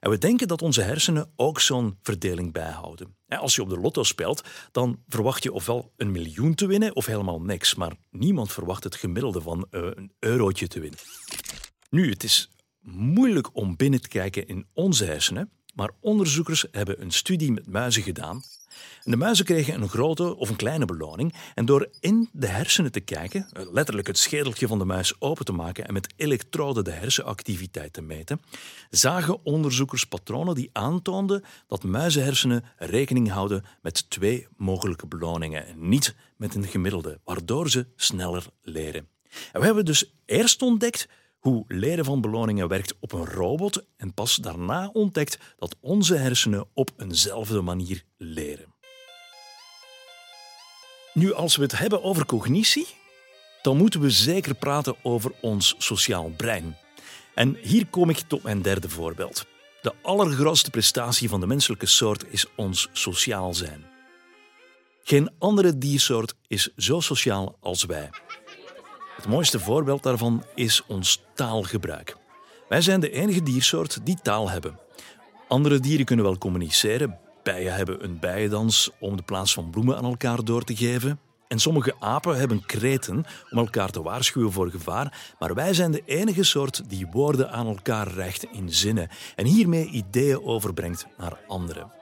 En 0.00 0.10
we 0.10 0.18
denken 0.18 0.48
dat 0.48 0.62
onze 0.62 0.82
hersenen 0.82 1.32
ook 1.36 1.60
zo'n 1.60 1.98
verdeling 2.02 2.52
bijhouden. 2.52 3.16
Als 3.28 3.54
je 3.54 3.62
op 3.62 3.68
de 3.68 3.78
lotto 3.78 4.02
speelt, 4.02 4.42
dan 4.70 5.02
verwacht 5.08 5.42
je 5.42 5.52
ofwel 5.52 5.92
een 5.96 6.10
miljoen 6.10 6.54
te 6.54 6.66
winnen 6.66 6.96
of 6.96 7.06
helemaal 7.06 7.40
niks. 7.40 7.74
Maar 7.74 7.92
niemand 8.10 8.52
verwacht 8.52 8.84
het 8.84 8.94
gemiddelde 8.94 9.40
van 9.40 9.66
eh, 9.70 9.82
een 9.94 10.12
eurotje 10.18 10.68
te 10.68 10.80
winnen. 10.80 10.98
Nu, 11.90 12.10
het 12.10 12.24
is 12.24 12.50
moeilijk 12.80 13.56
om 13.56 13.76
binnen 13.76 14.00
te 14.00 14.08
kijken 14.08 14.46
in 14.46 14.66
onze 14.72 15.04
hersenen, 15.04 15.50
maar 15.74 15.90
onderzoekers 16.00 16.66
hebben 16.70 17.00
een 17.02 17.12
studie 17.12 17.52
met 17.52 17.66
muizen 17.66 18.02
gedaan 18.02 18.42
de 19.02 19.16
muizen 19.16 19.44
kregen 19.44 19.82
een 19.82 19.88
grote 19.88 20.36
of 20.36 20.48
een 20.48 20.56
kleine 20.56 20.84
beloning 20.84 21.34
en 21.54 21.64
door 21.64 21.88
in 22.00 22.28
de 22.32 22.46
hersenen 22.46 22.92
te 22.92 23.00
kijken, 23.00 23.48
letterlijk 23.52 24.06
het 24.06 24.18
schedeltje 24.18 24.66
van 24.66 24.78
de 24.78 24.84
muis 24.84 25.14
open 25.18 25.44
te 25.44 25.52
maken 25.52 25.86
en 25.86 25.92
met 25.92 26.12
elektroden 26.16 26.84
de 26.84 26.90
hersenactiviteit 26.90 27.92
te 27.92 28.02
meten, 28.02 28.40
zagen 28.90 29.44
onderzoekers 29.44 30.04
patronen 30.04 30.54
die 30.54 30.70
aantoonden 30.72 31.44
dat 31.66 31.82
muizenhersenen 31.82 32.64
rekening 32.76 33.30
houden 33.30 33.64
met 33.82 34.10
twee 34.10 34.46
mogelijke 34.56 35.06
beloningen 35.06 35.66
en 35.66 35.88
niet 35.88 36.14
met 36.36 36.54
een 36.54 36.66
gemiddelde, 36.66 37.20
waardoor 37.24 37.70
ze 37.70 37.86
sneller 37.96 38.46
leren. 38.62 39.08
En 39.52 39.60
we 39.60 39.66
hebben 39.66 39.84
dus 39.84 40.14
eerst 40.26 40.62
ontdekt 40.62 41.08
hoe 41.44 41.64
leren 41.68 42.04
van 42.04 42.20
beloningen 42.20 42.68
werkt 42.68 42.94
op 43.00 43.12
een 43.12 43.26
robot 43.26 43.84
en 43.96 44.14
pas 44.14 44.36
daarna 44.36 44.90
ontdekt 44.92 45.38
dat 45.58 45.76
onze 45.80 46.14
hersenen 46.14 46.66
op 46.74 46.90
eenzelfde 46.96 47.60
manier 47.60 48.04
leren. 48.16 48.74
Nu, 51.12 51.32
als 51.32 51.56
we 51.56 51.62
het 51.62 51.78
hebben 51.78 52.02
over 52.02 52.26
cognitie, 52.26 52.86
dan 53.62 53.76
moeten 53.76 54.00
we 54.00 54.10
zeker 54.10 54.54
praten 54.54 54.96
over 55.02 55.32
ons 55.40 55.74
sociaal 55.78 56.32
brein. 56.36 56.76
En 57.34 57.56
hier 57.62 57.86
kom 57.86 58.10
ik 58.10 58.18
tot 58.18 58.42
mijn 58.42 58.62
derde 58.62 58.88
voorbeeld. 58.88 59.46
De 59.82 59.92
allergrootste 60.02 60.70
prestatie 60.70 61.28
van 61.28 61.40
de 61.40 61.46
menselijke 61.46 61.86
soort 61.86 62.24
is 62.28 62.46
ons 62.56 62.88
sociaal 62.92 63.54
zijn. 63.54 63.84
Geen 65.02 65.30
andere 65.38 65.78
diersoort 65.78 66.34
is 66.46 66.70
zo 66.76 67.00
sociaal 67.00 67.56
als 67.60 67.84
wij. 67.84 68.10
Het 69.24 69.32
mooiste 69.32 69.60
voorbeeld 69.60 70.02
daarvan 70.02 70.44
is 70.54 70.82
ons 70.86 71.22
taalgebruik. 71.34 72.16
Wij 72.68 72.80
zijn 72.80 73.00
de 73.00 73.10
enige 73.10 73.42
diersoort 73.42 74.06
die 74.06 74.18
taal 74.22 74.50
hebben. 74.50 74.78
Andere 75.48 75.80
dieren 75.80 76.04
kunnen 76.04 76.24
wel 76.24 76.38
communiceren. 76.38 77.18
Bijen 77.42 77.74
hebben 77.74 78.04
een 78.04 78.18
bijendans 78.18 78.90
om 79.00 79.16
de 79.16 79.22
plaats 79.22 79.54
van 79.54 79.70
bloemen 79.70 79.96
aan 79.96 80.04
elkaar 80.04 80.44
door 80.44 80.62
te 80.64 80.76
geven. 80.76 81.20
En 81.48 81.58
sommige 81.58 81.94
apen 82.00 82.38
hebben 82.38 82.66
kreten 82.66 83.24
om 83.50 83.58
elkaar 83.58 83.90
te 83.90 84.02
waarschuwen 84.02 84.52
voor 84.52 84.70
gevaar. 84.70 85.34
Maar 85.38 85.54
wij 85.54 85.74
zijn 85.74 85.90
de 85.90 86.02
enige 86.04 86.42
soort 86.42 86.90
die 86.90 87.06
woorden 87.10 87.50
aan 87.50 87.66
elkaar 87.66 88.08
recht 88.08 88.46
in 88.52 88.72
zinnen 88.72 89.08
en 89.36 89.46
hiermee 89.46 89.86
ideeën 89.86 90.42
overbrengt 90.42 91.06
naar 91.16 91.38
anderen. 91.48 91.92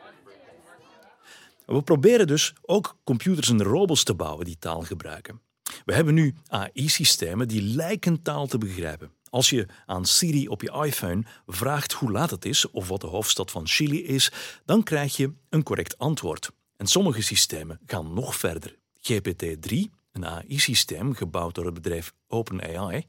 We 1.66 1.82
proberen 1.82 2.26
dus 2.26 2.52
ook 2.62 2.96
computers 3.04 3.48
en 3.48 3.62
robots 3.62 4.04
te 4.04 4.14
bouwen 4.14 4.44
die 4.44 4.58
taal 4.58 4.80
gebruiken. 4.80 5.40
We 5.84 5.94
hebben 5.94 6.14
nu 6.14 6.34
AI-systemen 6.46 7.48
die 7.48 7.62
lijken 7.62 8.22
taal 8.22 8.46
te 8.46 8.58
begrijpen. 8.58 9.10
Als 9.32 9.50
je 9.50 9.66
aan 9.86 10.06
Siri 10.06 10.48
op 10.48 10.62
je 10.62 10.84
iPhone 10.84 11.24
vraagt 11.46 11.92
hoe 11.92 12.10
laat 12.10 12.30
het 12.30 12.44
is 12.44 12.70
of 12.70 12.88
wat 12.88 13.00
de 13.00 13.06
hoofdstad 13.06 13.50
van 13.50 13.66
Chili 13.66 14.04
is, 14.04 14.32
dan 14.64 14.82
krijg 14.82 15.16
je 15.16 15.32
een 15.48 15.62
correct 15.62 15.98
antwoord. 15.98 16.50
En 16.76 16.86
sommige 16.86 17.22
systemen 17.22 17.80
gaan 17.86 18.14
nog 18.14 18.36
verder. 18.36 18.76
GPT-3, 18.98 19.76
een 20.12 20.26
AI-systeem 20.26 21.14
gebouwd 21.14 21.54
door 21.54 21.64
het 21.64 21.74
bedrijf 21.74 22.12
OpenAI, 22.28 23.06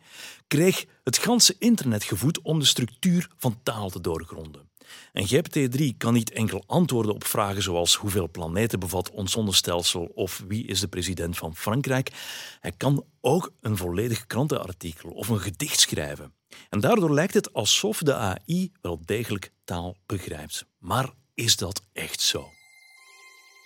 kreeg 0.48 0.86
het 1.04 1.18
ganse 1.18 1.56
internet 1.60 2.04
gevoed 2.04 2.42
om 2.42 2.60
de 2.60 2.66
structuur 2.66 3.30
van 3.38 3.60
taal 3.64 3.90
te 3.90 4.02
doorgronden. 4.02 4.70
En 5.14 5.28
GPT-3 5.28 5.98
kan 5.98 6.14
niet 6.14 6.32
enkel 6.32 6.64
antwoorden 6.66 7.14
op 7.14 7.24
vragen 7.24 7.62
zoals 7.62 7.96
hoeveel 7.96 8.30
planeten 8.30 8.80
bevat 8.80 9.12
ons 9.12 9.32
zonnestelsel 9.32 10.12
of 10.14 10.44
wie 10.48 10.66
is 10.66 10.80
de 10.80 10.88
president 10.88 11.38
van 11.38 11.56
Frankrijk. 11.56 12.12
Hij 12.60 12.72
kan 12.72 13.06
ook 13.22 13.54
een 13.62 13.78
volledig 13.78 14.26
krantenartikel 14.26 15.10
of 15.10 15.28
een 15.30 15.40
gedicht 15.40 15.80
schrijven. 15.80 16.34
En 16.70 16.80
daardoor 16.80 17.14
lijkt 17.14 17.34
het 17.34 17.54
alsof 17.54 17.98
de 17.98 18.16
AI 18.16 18.72
wel 18.82 19.00
degelijk 19.06 19.52
taal 19.64 19.98
begrijpt. 20.06 20.66
Maar 20.80 21.10
is 21.34 21.56
dat 21.56 21.82
echt 21.94 22.22
zo? 22.22 22.50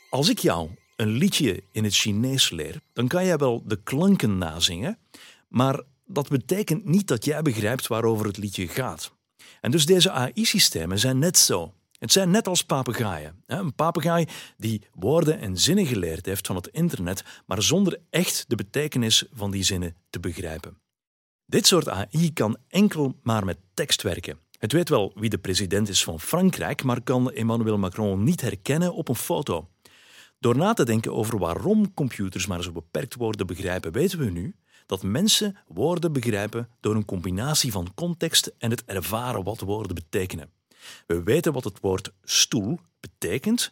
Als 0.09 0.29
ik 0.29 0.39
jou 0.39 0.69
een 0.95 1.09
liedje 1.09 1.63
in 1.71 1.83
het 1.83 1.95
Chinees 1.95 2.49
leer, 2.49 2.81
dan 2.93 3.07
kan 3.07 3.25
jij 3.25 3.37
wel 3.37 3.63
de 3.65 3.83
klanken 3.83 4.37
nazingen, 4.37 4.97
maar 5.47 5.81
dat 6.05 6.29
betekent 6.29 6.85
niet 6.85 7.07
dat 7.07 7.25
jij 7.25 7.41
begrijpt 7.41 7.87
waarover 7.87 8.25
het 8.25 8.37
liedje 8.37 8.67
gaat. 8.67 9.11
En 9.61 9.71
dus 9.71 9.85
deze 9.85 10.11
AI-systemen 10.11 10.99
zijn 10.99 11.19
net 11.19 11.37
zo. 11.37 11.73
Het 11.99 12.11
zijn 12.11 12.31
net 12.31 12.47
als 12.47 12.61
papegaaien. 12.61 13.43
Een 13.45 13.73
papegaai 13.75 14.25
die 14.57 14.81
woorden 14.93 15.39
en 15.39 15.57
zinnen 15.57 15.85
geleerd 15.85 16.25
heeft 16.25 16.47
van 16.47 16.55
het 16.55 16.67
internet, 16.67 17.23
maar 17.45 17.61
zonder 17.61 17.99
echt 18.09 18.45
de 18.47 18.55
betekenis 18.55 19.25
van 19.33 19.51
die 19.51 19.63
zinnen 19.63 19.95
te 20.09 20.19
begrijpen. 20.19 20.77
Dit 21.45 21.67
soort 21.67 21.89
AI 21.89 22.33
kan 22.33 22.57
enkel 22.67 23.19
maar 23.23 23.45
met 23.45 23.57
tekst 23.73 24.01
werken. 24.01 24.39
Het 24.57 24.71
weet 24.71 24.89
wel 24.89 25.11
wie 25.15 25.29
de 25.29 25.37
president 25.37 25.89
is 25.89 26.03
van 26.03 26.19
Frankrijk, 26.19 26.83
maar 26.83 27.01
kan 27.01 27.31
Emmanuel 27.31 27.77
Macron 27.77 28.23
niet 28.23 28.41
herkennen 28.41 28.93
op 28.93 29.09
een 29.09 29.15
foto. 29.15 29.69
Door 30.39 30.57
na 30.57 30.73
te 30.73 30.85
denken 30.85 31.13
over 31.13 31.37
waarom 31.39 31.93
computers 31.93 32.45
maar 32.45 32.63
zo 32.63 32.71
beperkt 32.71 33.15
woorden 33.15 33.47
begrijpen, 33.47 33.91
weten 33.91 34.19
we 34.19 34.29
nu 34.29 34.55
dat 34.87 35.03
mensen 35.03 35.57
woorden 35.67 36.13
begrijpen 36.13 36.69
door 36.79 36.95
een 36.95 37.05
combinatie 37.05 37.71
van 37.71 37.93
context 37.95 38.51
en 38.57 38.69
het 38.69 38.85
ervaren 38.85 39.43
wat 39.43 39.59
woorden 39.59 39.95
betekenen. 39.95 40.49
We 41.07 41.23
weten 41.23 41.53
wat 41.53 41.63
het 41.63 41.79
woord 41.79 42.11
stoel 42.23 42.79
betekent, 42.99 43.71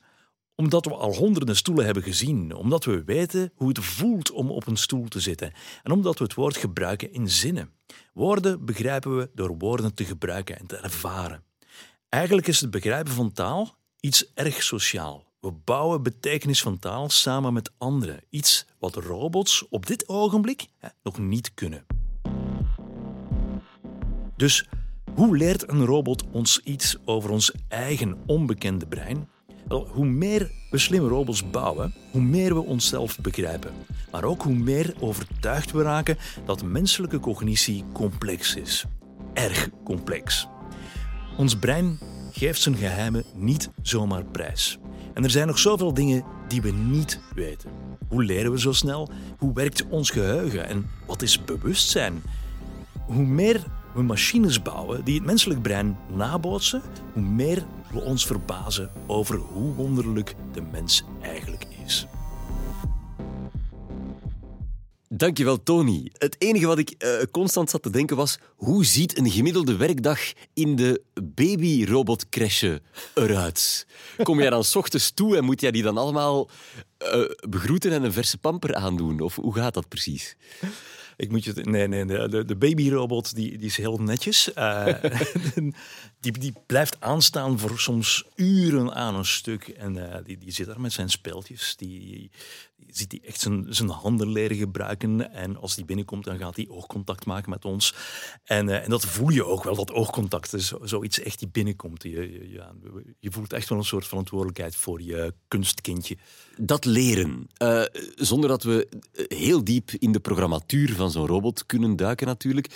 omdat 0.56 0.86
we 0.86 0.94
al 0.94 1.16
honderden 1.16 1.56
stoelen 1.56 1.86
hebben 1.86 2.04
gezien, 2.04 2.56
omdat 2.56 2.86
we 2.86 3.04
weten 3.04 3.52
hoe 3.56 3.68
het 3.68 3.80
voelt 3.80 4.32
om 4.32 4.52
op 4.52 4.68
een 4.68 4.78
stoel 4.78 5.08
te 5.08 5.20
zitten 5.20 5.54
en 5.84 5.92
omdat 5.92 6.18
we 6.18 6.24
het 6.24 6.34
woord 6.34 6.58
gebruiken 6.58 7.14
in 7.14 7.30
zinnen. 7.30 7.74
Woorden 8.14 8.66
begrijpen 8.66 9.18
we 9.18 9.30
door 9.34 9.58
woorden 9.58 9.94
te 9.94 10.06
gebruiken 10.06 10.60
en 10.60 10.66
te 10.66 10.78
ervaren. 10.78 11.44
Eigenlijk 12.10 12.48
is 12.48 12.62
het 12.62 12.72
begrijpen 12.72 13.14
van 13.14 13.32
taal 13.32 13.78
iets 14.00 14.34
erg 14.34 14.64
sociaal. 14.64 15.25
We 15.46 15.52
bouwen 15.52 16.04
betekenis 16.04 16.62
van 16.62 16.80
taal 16.80 17.10
samen 17.10 17.54
met 17.54 17.72
anderen. 17.78 18.20
Iets 18.30 18.66
wat 18.80 18.96
robots 18.96 19.66
op 19.70 19.86
dit 19.86 20.10
ogenblik 20.10 20.68
nog 21.04 21.18
niet 21.18 21.54
kunnen. 21.54 21.86
Dus 24.36 24.68
hoe 25.14 25.38
leert 25.38 25.70
een 25.70 25.86
robot 25.86 26.24
ons 26.32 26.60
iets 26.60 26.98
over 27.06 27.30
ons 27.30 27.52
eigen 27.68 28.18
onbekende 28.26 28.88
brein? 28.88 29.30
Wel, 29.68 29.88
hoe 29.88 30.06
meer 30.06 30.52
we 30.70 30.78
slimme 30.78 31.08
robots 31.08 31.50
bouwen, 31.50 31.94
hoe 32.12 32.22
meer 32.22 32.54
we 32.54 32.62
onszelf 32.62 33.20
begrijpen. 33.20 33.74
Maar 34.12 34.24
ook 34.24 34.42
hoe 34.42 34.56
meer 34.56 34.94
overtuigd 35.00 35.72
we 35.72 35.82
raken 35.82 36.18
dat 36.46 36.64
menselijke 36.64 37.20
cognitie 37.20 37.84
complex 37.94 38.56
is. 38.56 38.86
Erg 39.34 39.70
complex. 39.84 40.48
Ons 41.38 41.58
brein 41.58 42.00
geeft 42.32 42.62
zijn 42.62 42.76
geheimen 42.76 43.24
niet 43.36 43.70
zomaar 43.82 44.26
prijs. 44.26 44.80
En 45.16 45.24
er 45.24 45.30
zijn 45.30 45.48
nog 45.48 45.60
zoveel 45.60 45.94
dingen 45.94 46.24
die 46.48 46.62
we 46.62 46.72
niet 46.72 47.20
weten. 47.36 47.70
Hoe 48.08 48.24
leren 48.24 48.52
we 48.52 48.60
zo 48.60 48.72
snel? 48.72 49.10
Hoe 49.38 49.54
werkt 49.54 49.86
ons 49.90 50.10
geheugen? 50.10 50.68
En 50.68 50.90
wat 51.06 51.22
is 51.22 51.44
bewustzijn? 51.44 52.24
Hoe 53.06 53.26
meer 53.26 53.64
we 53.94 54.04
machines 54.04 54.62
bouwen 54.62 55.04
die 55.04 55.16
het 55.16 55.26
menselijk 55.26 55.62
brein 55.62 55.98
nabootsen, 56.16 56.82
hoe 57.14 57.24
meer 57.24 57.66
we 57.92 58.00
ons 58.00 58.26
verbazen 58.26 58.90
over 59.08 59.36
hoe 59.36 59.74
wonderlijk 59.74 60.36
de 60.54 60.62
mens 60.72 61.04
eigenlijk 61.22 61.66
is. 61.86 62.08
Dankjewel, 65.18 65.64
Tony. 65.64 66.12
Het 66.18 66.36
enige 66.38 66.66
wat 66.66 66.78
ik 66.78 66.94
uh, 66.98 67.10
constant 67.32 67.70
zat 67.70 67.82
te 67.82 67.90
denken 67.90 68.16
was: 68.16 68.38
hoe 68.56 68.86
ziet 68.86 69.18
een 69.18 69.32
gemiddelde 69.32 69.76
werkdag 69.76 70.20
in 70.54 70.76
de 70.76 71.02
babyrobotcrèche 71.24 72.82
eruit? 73.14 73.88
Kom 74.24 74.40
jij 74.40 74.50
dan 74.50 74.64
s 74.64 74.76
ochtends 74.76 75.12
toe 75.12 75.38
en 75.38 75.44
moet 75.44 75.62
jij 75.62 75.72
die 75.72 75.84
dan 75.84 75.98
allemaal 75.98 76.50
uh, 77.14 77.26
begroeten 77.50 77.92
en 77.92 78.04
een 78.04 78.14
verse 78.14 78.38
pamper 78.38 78.76
aandoen? 78.76 79.20
Of 79.20 79.36
hoe 79.36 79.56
gaat 79.56 79.74
dat 79.74 79.88
precies? 79.88 80.36
Ik 81.18 81.32
moet 81.32 81.44
je, 81.44 81.54
nee, 81.54 81.88
nee, 81.88 82.06
de, 82.06 82.46
de 82.46 82.56
babyrobot 82.56 83.36
die, 83.36 83.58
die 83.58 83.68
is 83.68 83.78
heel 83.78 83.98
netjes. 83.98 84.50
Uh, 84.56 84.94
die, 86.20 86.32
die 86.32 86.54
blijft 86.66 87.02
aanstaan 87.02 87.60
voor 87.60 87.80
soms 87.80 88.26
uren 88.36 88.94
aan 88.94 89.16
een 89.16 89.26
stuk. 89.26 89.68
En 89.68 90.24
die, 90.26 90.38
die 90.38 90.52
zit 90.52 90.66
daar 90.66 90.82
met 90.82 90.94
zijn 90.94 91.10
speeltjes. 91.10 91.76
Die, 91.76 92.32
ziet 92.88 93.12
hij 93.12 93.22
echt 93.30 93.40
zijn, 93.40 93.90
handen 93.90 94.32
leren 94.32 94.58
gebruiken. 94.58 95.32
En 95.32 95.58
als 95.58 95.76
die 95.76 95.86
binnenkomt, 95.86 96.24
dan 96.24 96.38
gaat 96.38 96.56
hij 96.56 96.68
oogcontact 96.70 97.26
maken 97.26 97.50
met 97.50 97.66
ons. 97.66 97.96
En, 98.44 98.68
uh, 98.68 98.84
en 98.84 98.90
dat 98.90 99.06
voel 99.06 99.30
je 99.30 99.46
ook 99.46 99.64
wel, 99.64 99.76
dat 99.76 99.92
oogcontact. 99.92 100.54
is 100.54 100.74
zoiets 100.82 101.20
echt 101.20 101.40
die 101.40 101.48
binnenkomt. 101.48 102.04
Je, 102.04 102.50
je, 102.52 102.64
je 103.20 103.32
voelt 103.32 103.54
echt 103.54 103.70
wel 103.70 103.78
een 103.78 103.84
soort 103.84 104.08
verantwoordelijkheid 104.08 104.76
voor 104.76 105.02
je 105.02 105.34
kunstkindje. 105.48 106.18
Dat 106.58 106.86
leren, 106.86 107.48
uh, 107.62 107.84
zonder 108.16 108.50
dat 108.50 108.64
we 108.64 108.88
heel 109.28 109.64
diep 109.64 109.92
in 109.92 110.12
de 110.12 110.20
programmatuur 110.20 110.96
van 110.96 111.12
zo'n 111.12 111.28
robot 111.28 111.66
kunnen 111.66 111.96
duiken 111.96 112.28
natuurlijk. 112.28 112.68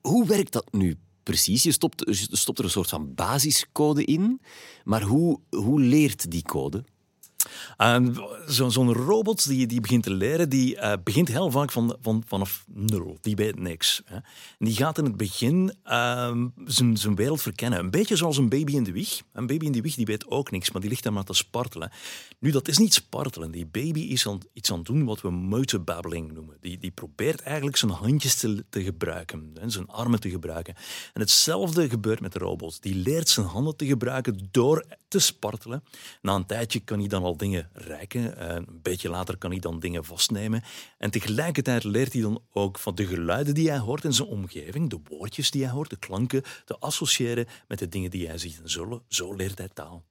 Hoe 0.00 0.26
werkt 0.26 0.52
dat 0.52 0.72
nu 0.72 0.98
precies? 1.22 1.62
Je 1.62 1.72
stopt, 1.72 2.04
je 2.06 2.36
stopt 2.36 2.58
er 2.58 2.64
een 2.64 2.70
soort 2.70 2.88
van 2.88 3.14
basiscode 3.14 4.04
in, 4.04 4.40
maar 4.84 5.02
hoe, 5.02 5.40
hoe 5.50 5.80
leert 5.80 6.30
die 6.30 6.42
code? 6.42 6.84
Zo'n 8.46 8.92
robot 8.92 9.48
die, 9.48 9.66
die 9.66 9.80
begint 9.80 10.02
te 10.02 10.14
leren, 10.14 10.48
die 10.48 10.76
uh, 10.76 10.92
begint 11.04 11.28
heel 11.28 11.50
vaak 11.50 11.72
van, 11.72 11.96
van, 12.00 12.22
vanaf 12.26 12.64
nul. 12.66 13.18
Die 13.20 13.36
weet 13.36 13.58
niks. 13.58 14.02
Hè. 14.04 14.14
En 14.14 14.24
die 14.58 14.74
gaat 14.74 14.98
in 14.98 15.04
het 15.04 15.16
begin 15.16 15.74
uh, 15.86 16.36
zijn, 16.64 16.96
zijn 16.96 17.14
wereld 17.14 17.42
verkennen. 17.42 17.78
Een 17.78 17.90
beetje 17.90 18.16
zoals 18.16 18.36
een 18.36 18.48
baby 18.48 18.74
in 18.74 18.84
de 18.84 18.92
wieg. 18.92 19.22
Een 19.32 19.46
baby 19.46 19.64
in 19.64 19.72
de 19.72 19.80
wieg 19.80 19.94
die 19.94 20.06
weet 20.06 20.28
ook 20.28 20.50
niks, 20.50 20.70
maar 20.70 20.80
die 20.80 20.90
ligt 20.90 21.02
daar 21.02 21.12
maar 21.12 21.24
te 21.24 21.32
spartelen. 21.32 21.90
Nu, 22.38 22.50
dat 22.50 22.68
is 22.68 22.78
niet 22.78 22.94
spartelen. 22.94 23.50
Die 23.50 23.66
baby 23.66 24.00
is 24.00 24.28
aan, 24.28 24.38
iets 24.52 24.70
aan 24.70 24.78
het 24.78 24.86
doen 24.86 25.04
wat 25.04 25.20
we 25.20 25.30
muitenbabbeling 25.30 26.32
noemen. 26.32 26.56
Die, 26.60 26.78
die 26.78 26.90
probeert 26.90 27.40
eigenlijk 27.40 27.76
zijn 27.76 27.90
handjes 27.90 28.34
te, 28.34 28.64
te 28.68 28.82
gebruiken, 28.82 29.50
hè, 29.60 29.70
zijn 29.70 29.88
armen 29.88 30.20
te 30.20 30.30
gebruiken. 30.30 30.74
En 31.12 31.20
hetzelfde 31.20 31.88
gebeurt 31.88 32.20
met 32.20 32.32
de 32.32 32.38
robot. 32.38 32.82
Die 32.82 32.94
leert 32.94 33.28
zijn 33.28 33.46
handen 33.46 33.76
te 33.76 33.86
gebruiken 33.86 34.48
door 34.50 34.84
te 35.08 35.18
spartelen. 35.18 35.84
Na 36.22 36.34
een 36.34 36.46
tijdje 36.46 36.80
kan 36.80 36.98
hij 36.98 37.08
dan 37.08 37.22
al 37.22 37.31
dingen 37.36 37.68
rijken. 37.72 38.36
Eh, 38.38 38.54
een 38.54 38.80
beetje 38.82 39.08
later 39.08 39.36
kan 39.36 39.50
hij 39.50 39.60
dan 39.60 39.80
dingen 39.80 40.04
vastnemen. 40.04 40.62
En 40.98 41.10
tegelijkertijd 41.10 41.84
leert 41.84 42.12
hij 42.12 42.22
dan 42.22 42.42
ook 42.52 42.78
van 42.78 42.94
de 42.94 43.06
geluiden 43.06 43.54
die 43.54 43.68
hij 43.68 43.78
hoort 43.78 44.04
in 44.04 44.12
zijn 44.12 44.28
omgeving, 44.28 44.90
de 44.90 45.00
woordjes 45.08 45.50
die 45.50 45.62
hij 45.62 45.72
hoort, 45.72 45.90
de 45.90 45.96
klanken, 45.96 46.42
te 46.64 46.78
associëren 46.78 47.46
met 47.68 47.78
de 47.78 47.88
dingen 47.88 48.10
die 48.10 48.26
hij 48.26 48.38
ziet. 48.38 48.60
En 48.62 48.70
zo, 48.70 49.02
zo 49.08 49.34
leert 49.34 49.58
hij 49.58 49.68
taal. 49.68 50.04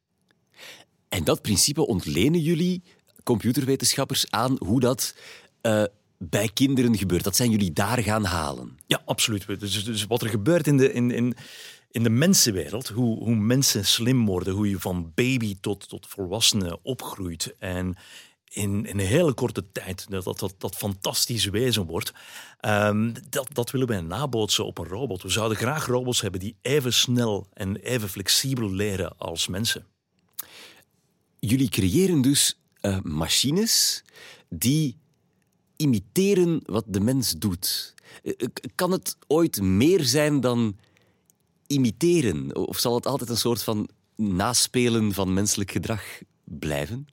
En 1.09 1.23
dat 1.23 1.41
principe 1.41 1.87
ontlenen 1.87 2.39
jullie, 2.39 2.83
computerwetenschappers, 3.23 4.31
aan 4.31 4.55
hoe 4.59 4.79
dat 4.79 5.15
uh, 5.61 5.83
bij 6.17 6.49
kinderen 6.53 6.97
gebeurt. 6.97 7.23
Dat 7.23 7.35
zijn 7.35 7.51
jullie 7.51 7.73
daar 7.73 8.03
gaan 8.03 8.23
halen. 8.23 8.77
Ja, 8.85 9.01
absoluut. 9.05 9.59
Dus, 9.59 9.85
dus 9.85 10.05
wat 10.05 10.21
er 10.21 10.29
gebeurt 10.29 10.67
in 10.67 10.77
de, 10.77 10.93
in, 10.93 11.11
in, 11.11 11.35
in 11.91 12.03
de 12.03 12.09
mensenwereld, 12.09 12.87
hoe, 12.87 13.23
hoe 13.23 13.35
mensen 13.35 13.85
slim 13.85 14.25
worden, 14.25 14.53
hoe 14.53 14.69
je 14.69 14.79
van 14.79 15.11
baby 15.15 15.57
tot, 15.61 15.89
tot 15.89 16.07
volwassene 16.07 16.79
opgroeit. 16.83 17.55
En 17.59 17.95
in, 18.49 18.85
in, 18.85 18.99
een 18.99 19.05
hele 19.05 19.33
korte 19.33 19.71
tijd 19.71 20.09
dat 20.09 20.23
dat, 20.23 20.55
dat, 20.57 20.75
fantastisch 20.75 21.45
wezen 21.45 21.85
wordt. 21.85 22.13
Um, 22.61 23.13
dat, 23.29 23.47
dat 23.53 23.71
willen 23.71 23.87
wij 23.87 24.01
nabootsen 24.01 24.65
op 24.65 24.77
een 24.77 24.87
robot. 24.87 25.21
We 25.21 25.29
zouden 25.29 25.57
graag 25.57 25.85
robots 25.85 26.21
hebben 26.21 26.39
die 26.39 26.55
even 26.61 26.93
snel 26.93 27.47
en 27.53 27.75
even 27.75 28.09
flexibel 28.09 28.71
leren 28.71 29.17
als 29.17 29.47
mensen. 29.47 29.85
Jullie 31.39 31.69
creëren 31.69 32.21
dus 32.21 32.59
uh, 32.81 32.99
machines 33.01 34.03
die 34.49 34.97
imiteren 35.75 36.61
wat 36.65 36.83
de 36.87 36.99
mens 36.99 37.31
doet. 37.37 37.93
Uh, 38.23 38.33
kan 38.75 38.91
het 38.91 39.17
ooit 39.27 39.61
meer 39.61 40.03
zijn 40.03 40.39
dan 40.39 40.75
imiteren? 41.71 42.55
Of 42.55 42.79
zal 42.79 42.95
het 42.95 43.05
altijd 43.05 43.29
een 43.29 43.37
soort 43.37 43.63
van 43.63 43.89
naspelen 44.15 45.13
van 45.13 45.33
menselijk 45.33 45.71
gedrag 45.71 46.03
blijven? 46.43 47.05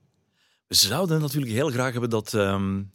We 0.66 0.74
zouden 0.74 1.20
natuurlijk 1.20 1.52
heel 1.52 1.70
graag 1.70 1.92
hebben 1.92 2.10
dat, 2.10 2.32
um, 2.32 2.92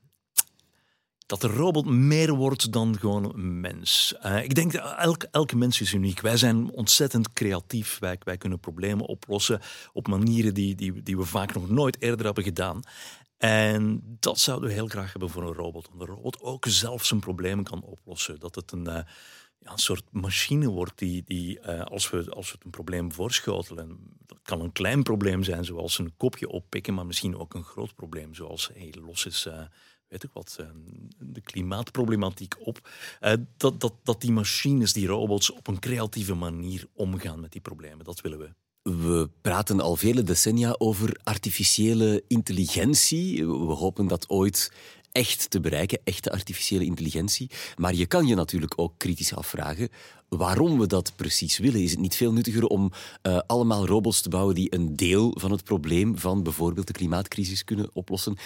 dat 1.26 1.42
de 1.42 1.48
robot 1.48 1.86
meer 1.86 2.34
wordt 2.34 2.72
dan 2.72 3.00
gewoon 3.00 3.34
een 3.34 3.60
mens. 3.60 4.14
Uh, 4.26 4.44
ik 4.44 4.56
denk 4.56 4.74
elk, 4.74 5.24
elke 5.32 5.56
mens 5.56 5.82
is 5.82 5.94
uniek. 5.94 6.20
Wij 6.20 6.38
zijn 6.38 6.72
ontzettend 6.72 7.34
creatief. 7.34 8.00
Wij, 8.00 8.18
wij 8.24 8.38
kunnen 8.38 8.60
problemen 8.60 9.06
oplossen 9.06 9.62
op 9.94 10.08
manieren 10.08 10.54
die, 10.54 10.76
die, 10.76 11.04
die 11.04 11.18
we 11.18 11.26
vaak 11.26 11.54
nog 11.54 11.70
nooit 11.70 12.02
eerder 12.02 12.26
hebben 12.26 12.44
gedaan. 12.44 12.82
En 13.38 14.02
dat 14.20 14.40
zouden 14.40 14.70
we 14.70 14.76
heel 14.76 14.88
graag 14.88 15.12
hebben 15.12 15.30
voor 15.30 15.44
een 15.44 15.54
robot. 15.54 15.90
Omdat 15.92 16.08
een 16.08 16.16
robot 16.16 16.42
ook 16.42 16.66
zelf 16.68 17.06
zijn 17.06 17.20
problemen 17.20 17.64
kan 17.64 17.82
oplossen. 17.84 18.40
Dat 18.40 18.56
het 18.56 18.72
een, 18.72 18.90
uh, 18.90 19.00
een 19.64 19.78
soort 19.78 20.04
machine 20.12 20.70
wordt 20.70 20.98
die, 21.00 21.24
die 21.26 21.60
uh, 21.60 21.82
als, 21.82 22.10
we, 22.10 22.30
als 22.30 22.48
we 22.48 22.56
het 22.56 22.66
een 22.66 22.72
probleem 22.72 23.12
voorschotelen, 23.12 24.00
dat 24.26 24.38
kan 24.44 24.62
een 24.62 24.72
klein 24.72 25.04
probleem 25.04 25.44
zijn, 25.44 25.66
zoals 25.66 26.00
een 26.00 26.14
kopje 26.18 26.50
oppikken, 26.50 26.94
maar 26.94 27.06
misschien 27.06 27.38
ook 27.38 27.54
een 27.54 27.64
groot 27.64 27.96
probleem, 27.96 28.34
zoals 28.34 28.70
hey, 28.74 28.94
los 29.02 29.26
is, 29.26 29.46
uh, 29.46 29.62
weet 30.08 30.24
ik 30.24 30.30
wat, 30.34 30.58
uh, 30.62 30.68
de 31.20 31.42
klimaatproblematiek 31.42 32.56
op. 32.60 32.90
dat, 33.58 33.80
dat, 33.80 33.94
dat 34.04 34.22
die 34.22 34.32
machines, 34.32 34.94
die 34.94 35.08
robots, 35.08 35.52
op 35.52 35.68
een 35.68 35.80
creatieve 35.80 36.34
manier 36.34 36.88
omgaan 36.94 37.40
met 37.40 37.52
die 37.52 37.62
problemen, 37.62 38.06
dat 38.06 38.22
willen 38.22 38.40
we. 38.40 38.50
We 38.84 39.30
praten 39.42 39.80
al 39.80 39.96
vele 39.96 40.24
decennia 40.24 40.76
over 40.78 41.20
artificiële 41.24 42.24
intelligentie. 42.28 43.48
We 43.48 43.74
hopen 43.74 44.08
dat 44.08 44.30
ooit 44.30 44.72
echt 45.14 45.50
te 45.50 45.60
bereiken, 45.60 46.00
echte 46.04 46.32
artificiële 46.32 46.86
intelligentie. 46.86 47.50
Maar 47.78 47.94
je 47.94 48.06
kan 48.06 48.28
je 48.28 48.36
natuurlijk 48.36 48.74
ook 48.76 48.94
kritisch 48.98 49.36
afvragen 49.36 49.90
waarom 50.30 50.80
we 50.80 50.88
dat 50.88 51.14
precies 51.16 51.58
willen. 51.58 51.82
Is 51.82 51.92
het 51.92 52.00
niet 52.00 52.16
veel 52.16 52.34
nuttiger 52.34 52.66
om 52.66 52.92
uh, 53.24 53.40
allemaal 53.48 53.88
robots 53.88 54.22
te 54.22 54.30
bouwen 54.30 54.56
die 54.56 54.76
een 54.76 54.96
deel 54.96 55.36
van 55.40 55.52
het 55.52 55.64
probleem 55.64 56.18
van 56.18 56.44
bijvoorbeeld 56.44 56.88
de 56.88 56.94
klimaatcrisis 56.94 57.64
kunnen 57.64 57.90
oplossen, 57.94 58.38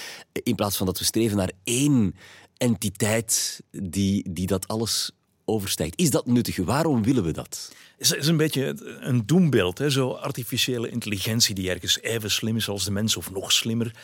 in 0.44 0.56
plaats 0.56 0.78
van 0.78 0.86
dat 0.86 1.00
we 1.00 1.06
streven 1.06 1.38
naar 1.38 1.52
één 1.64 2.16
entiteit 2.58 3.62
die, 3.72 4.32
die 4.32 4.48
dat 4.48 4.68
alles 4.68 5.12
overstijgt. 5.46 6.00
Is 6.00 6.10
dat 6.10 6.26
nuttig? 6.26 6.58
Waarom 6.58 7.04
willen 7.04 7.24
we 7.24 7.32
dat? 7.32 7.72
Het 7.98 8.16
is 8.16 8.28
een 8.28 8.38
beetje 8.38 8.76
een 9.00 9.26
doembeeld. 9.26 9.78
Hè? 9.78 9.90
Zo 9.90 10.12
artificiële 10.12 10.90
intelligentie 10.90 11.56
die 11.56 11.70
ergens 11.70 12.02
even 12.02 12.32
slim 12.32 12.56
is 12.56 12.70
als 12.70 12.86
de 12.86 12.92
mens 12.92 13.18
of 13.18 13.32
nog 13.32 13.52
slimmer. 13.52 13.96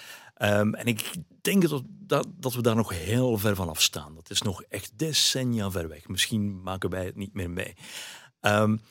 Um, 0.44 0.74
en 0.74 0.86
ik 0.86 1.12
denk 1.42 1.70
dat, 1.70 1.84
dat, 1.88 2.28
dat, 2.36 2.54
we 2.54 2.62
daar 2.62 2.76
nog 2.76 2.90
heel 2.90 3.38
ver 3.38 3.56
van 3.56 3.70
afstaan. 3.70 4.16
Dat 4.16 4.30
is 4.30 4.42
nog 4.42 4.64
echt 4.64 4.92
decennia 4.96 5.72
ver 5.72 5.88
weg. 5.88 6.08
Misschien 6.08 6.62
maken 6.62 6.90
wij 6.90 7.06
het 7.06 7.16
niet 7.16 7.34
meer 7.34 7.50
mee. 7.50 7.74
Um, 8.42 8.82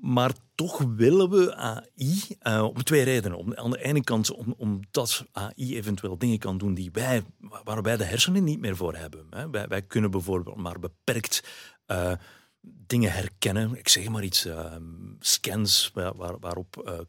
maar 0.00 0.32
toch 0.54 0.78
willen 0.96 1.30
we 1.30 1.56
AI 1.56 2.24
uh, 2.42 2.62
om 2.62 2.82
twee 2.82 3.02
redenen. 3.02 3.38
Om, 3.38 3.54
aan 3.54 3.70
de 3.70 3.82
ene 3.82 4.04
kant 4.04 4.30
om, 4.30 4.54
omdat 4.56 5.24
AI 5.32 5.76
eventueel 5.76 6.18
dingen 6.18 6.38
kan 6.38 6.58
doen 6.58 6.74
die 6.74 6.90
wij, 6.92 7.22
waar 7.64 7.82
wij 7.82 7.96
de 7.96 8.04
hersenen 8.04 8.44
niet 8.44 8.60
meer 8.60 8.76
voor 8.76 8.94
hebben. 8.96 9.26
Hè. 9.30 9.50
Wij, 9.50 9.68
wij, 9.68 9.82
kunnen 9.82 10.10
bijvoorbeeld 10.10 10.56
maar 10.56 10.78
beperkt 10.78 11.44
uh, 11.86 12.12
dingen 12.60 13.12
herkennen. 13.12 13.78
Ik 13.78 13.88
zeg 13.88 14.08
maar 14.08 14.24
iets, 14.24 14.46
uh, 14.46 14.76
scans 15.18 15.90
waar, 15.94 16.38
waarop 16.38 17.06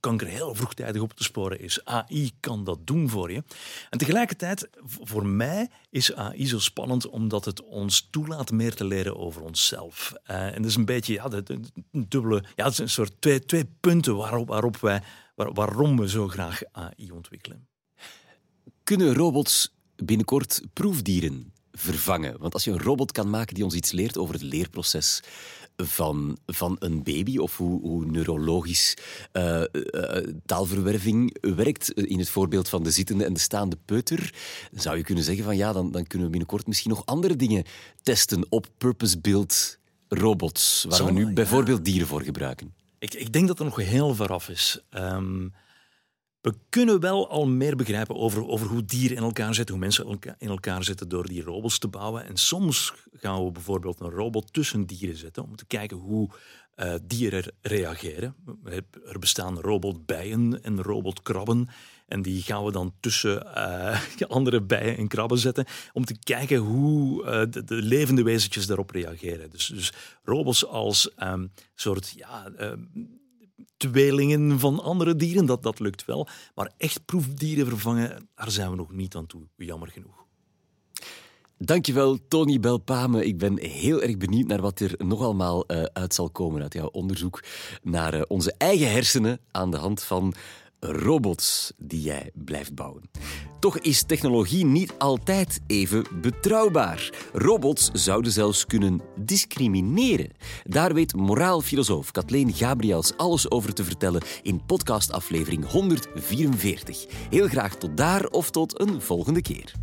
kanker 0.00 0.26
heel 0.26 0.54
vroegtijdig 0.54 1.02
op 1.02 1.12
te 1.12 1.22
sporen 1.22 1.60
is. 1.60 1.84
AI 1.84 2.30
kan 2.40 2.64
dat 2.64 2.86
doen 2.86 3.08
voor 3.08 3.32
je. 3.32 3.42
En 3.90 3.98
tegelijkertijd, 3.98 4.68
voor 4.84 5.26
mij 5.26 5.70
is 5.90 6.14
AI 6.14 6.46
zo 6.46 6.58
spannend 6.58 7.08
omdat 7.08 7.44
het 7.44 7.62
ons 7.62 8.08
toelaat 8.10 8.50
meer 8.50 8.74
te 8.74 8.84
leren 8.84 9.16
over 9.16 9.42
onszelf. 9.42 10.12
Uh, 10.30 10.46
en 10.46 10.62
dat 10.62 10.70
is 10.70 10.76
een 10.76 10.84
beetje 10.84 11.12
ja, 11.12 11.28
de, 11.28 11.60
dubbele, 11.90 12.44
ja, 12.54 12.64
het 12.64 12.72
is 12.72 12.78
een 12.78 12.88
soort 12.88 13.20
twee, 13.20 13.44
twee 13.44 13.64
punten 13.80 14.16
waarop, 14.16 14.48
waarop 14.48 14.76
wij, 14.76 15.02
waar, 15.34 15.52
waarom 15.52 15.96
we 15.96 16.08
zo 16.08 16.28
graag 16.28 16.60
AI 16.72 17.10
ontwikkelen. 17.10 17.68
Kunnen 18.82 19.14
robots 19.14 19.74
binnenkort 19.96 20.62
proefdieren 20.72 21.52
vervangen? 21.72 22.38
Want 22.38 22.54
als 22.54 22.64
je 22.64 22.70
een 22.70 22.82
robot 22.82 23.12
kan 23.12 23.30
maken 23.30 23.54
die 23.54 23.64
ons 23.64 23.74
iets 23.74 23.92
leert 23.92 24.18
over 24.18 24.34
het 24.34 24.42
leerproces 24.42 25.22
van, 25.84 26.38
van 26.46 26.76
een 26.78 27.02
baby 27.02 27.38
of 27.38 27.56
hoe, 27.56 27.80
hoe 27.80 28.04
neurologisch 28.04 28.96
uh, 29.32 29.62
uh, 29.72 30.16
taalverwerving 30.46 31.36
werkt, 31.40 31.90
in 31.90 32.18
het 32.18 32.30
voorbeeld 32.30 32.68
van 32.68 32.82
de 32.82 32.90
zittende 32.90 33.24
en 33.24 33.32
de 33.32 33.40
staande 33.40 33.76
peuter, 33.84 34.34
zou 34.72 34.96
je 34.96 35.02
kunnen 35.02 35.24
zeggen 35.24 35.44
van 35.44 35.56
ja, 35.56 35.72
dan, 35.72 35.90
dan 35.90 36.06
kunnen 36.06 36.26
we 36.26 36.32
binnenkort 36.32 36.66
misschien 36.66 36.90
nog 36.90 37.06
andere 37.06 37.36
dingen 37.36 37.64
testen 38.02 38.46
op 38.48 38.66
purpose-built 38.78 39.78
robots, 40.08 40.86
waar 40.88 41.04
we 41.04 41.12
nu 41.12 41.32
bijvoorbeeld 41.32 41.84
dieren 41.84 42.06
voor 42.06 42.22
gebruiken. 42.22 42.74
Ik, 42.98 43.14
ik 43.14 43.32
denk 43.32 43.48
dat 43.48 43.58
er 43.58 43.64
nog 43.64 43.76
heel 43.76 44.14
ver 44.14 44.32
af 44.32 44.48
is. 44.48 44.80
Um, 44.90 45.52
we 46.40 46.54
kunnen 46.68 47.00
wel 47.00 47.30
al 47.30 47.46
meer 47.46 47.76
begrijpen 47.76 48.16
over, 48.16 48.46
over 48.46 48.66
hoe 48.66 48.84
dieren 48.84 49.16
in 49.16 49.22
elkaar 49.22 49.54
zitten, 49.54 49.74
hoe 49.74 49.84
mensen 49.84 50.18
in 50.38 50.48
elkaar 50.48 50.84
zitten 50.84 51.08
door 51.08 51.26
die 51.26 51.42
robots 51.42 51.78
te 51.78 51.88
bouwen. 51.88 52.26
En 52.26 52.36
soms 52.36 52.94
gaan 53.12 53.44
we 53.44 53.52
bijvoorbeeld 53.52 54.00
een 54.00 54.10
robot 54.10 54.52
tussen 54.52 54.86
dieren 54.86 55.16
zetten 55.16 55.42
om 55.42 55.56
te 55.56 55.66
kijken 55.66 55.96
hoe 55.96 56.30
uh, 56.76 56.94
dieren 57.02 57.52
reageren. 57.60 58.34
Er 59.06 59.18
bestaan 59.18 59.60
robotbijen 59.60 60.62
en 60.62 60.82
robotkrabben. 60.82 61.68
En 62.06 62.22
die 62.22 62.42
gaan 62.42 62.64
we 62.64 62.72
dan 62.72 62.94
tussen 63.00 63.46
uh, 63.56 64.00
andere 64.28 64.60
bijen 64.62 64.96
en 64.96 65.08
krabben 65.08 65.38
zetten 65.38 65.64
om 65.92 66.04
te 66.04 66.18
kijken 66.18 66.56
hoe 66.56 67.24
uh, 67.24 67.42
de, 67.50 67.64
de, 67.64 67.74
levende 67.74 68.22
wezentjes 68.22 68.66
daarop 68.66 68.90
reageren. 68.90 69.50
Dus, 69.50 69.66
dus 69.66 69.92
robots 70.22 70.66
als 70.66 71.10
um, 71.22 71.52
soort 71.74 72.12
ja, 72.16 72.50
uh, 72.60 72.72
tweelingen 73.78 74.58
van 74.58 74.82
andere 74.82 75.16
dieren, 75.16 75.46
dat, 75.46 75.62
dat 75.62 75.78
lukt 75.78 76.04
wel. 76.04 76.28
Maar 76.54 76.72
echt 76.76 77.04
proefdieren 77.04 77.66
vervangen, 77.66 78.28
daar 78.34 78.50
zijn 78.50 78.70
we 78.70 78.76
nog 78.76 78.92
niet 78.92 79.14
aan 79.14 79.26
toe, 79.26 79.42
jammer 79.56 79.88
genoeg. 79.88 80.26
Dankjewel, 81.60 82.18
Tony 82.28 82.60
Belpame. 82.60 83.26
Ik 83.26 83.38
ben 83.38 83.60
heel 83.60 84.02
erg 84.02 84.16
benieuwd 84.16 84.46
naar 84.46 84.60
wat 84.60 84.80
er 84.80 84.94
nog 84.98 85.22
allemaal 85.22 85.64
uh, 85.66 85.82
uit 85.82 86.14
zal 86.14 86.30
komen 86.30 86.62
uit 86.62 86.72
jouw 86.72 86.86
onderzoek 86.86 87.42
naar 87.82 88.14
uh, 88.14 88.22
onze 88.28 88.54
eigen 88.58 88.90
hersenen 88.90 89.40
aan 89.50 89.70
de 89.70 89.76
hand 89.76 90.02
van 90.02 90.34
robots 90.80 91.72
die 91.76 92.00
jij 92.00 92.30
blijft 92.34 92.74
bouwen. 92.74 93.10
Toch 93.60 93.78
is 93.78 94.02
technologie 94.02 94.64
niet 94.64 94.92
altijd 94.98 95.60
even 95.66 96.04
betrouwbaar. 96.20 97.10
Robots 97.32 97.90
zouden 97.92 98.32
zelfs 98.32 98.66
kunnen 98.66 99.00
discrimineren. 99.16 100.30
Daar 100.64 100.94
weet 100.94 101.14
moraalfilosoof 101.14 102.10
Kathleen 102.10 102.54
Gabriels 102.54 103.16
alles 103.16 103.50
over 103.50 103.74
te 103.74 103.84
vertellen 103.84 104.22
in 104.42 104.64
podcastaflevering 104.66 105.70
144. 105.70 107.06
Heel 107.30 107.48
graag 107.48 107.76
tot 107.76 107.96
daar 107.96 108.26
of 108.26 108.50
tot 108.50 108.80
een 108.80 109.02
volgende 109.02 109.42
keer. 109.42 109.74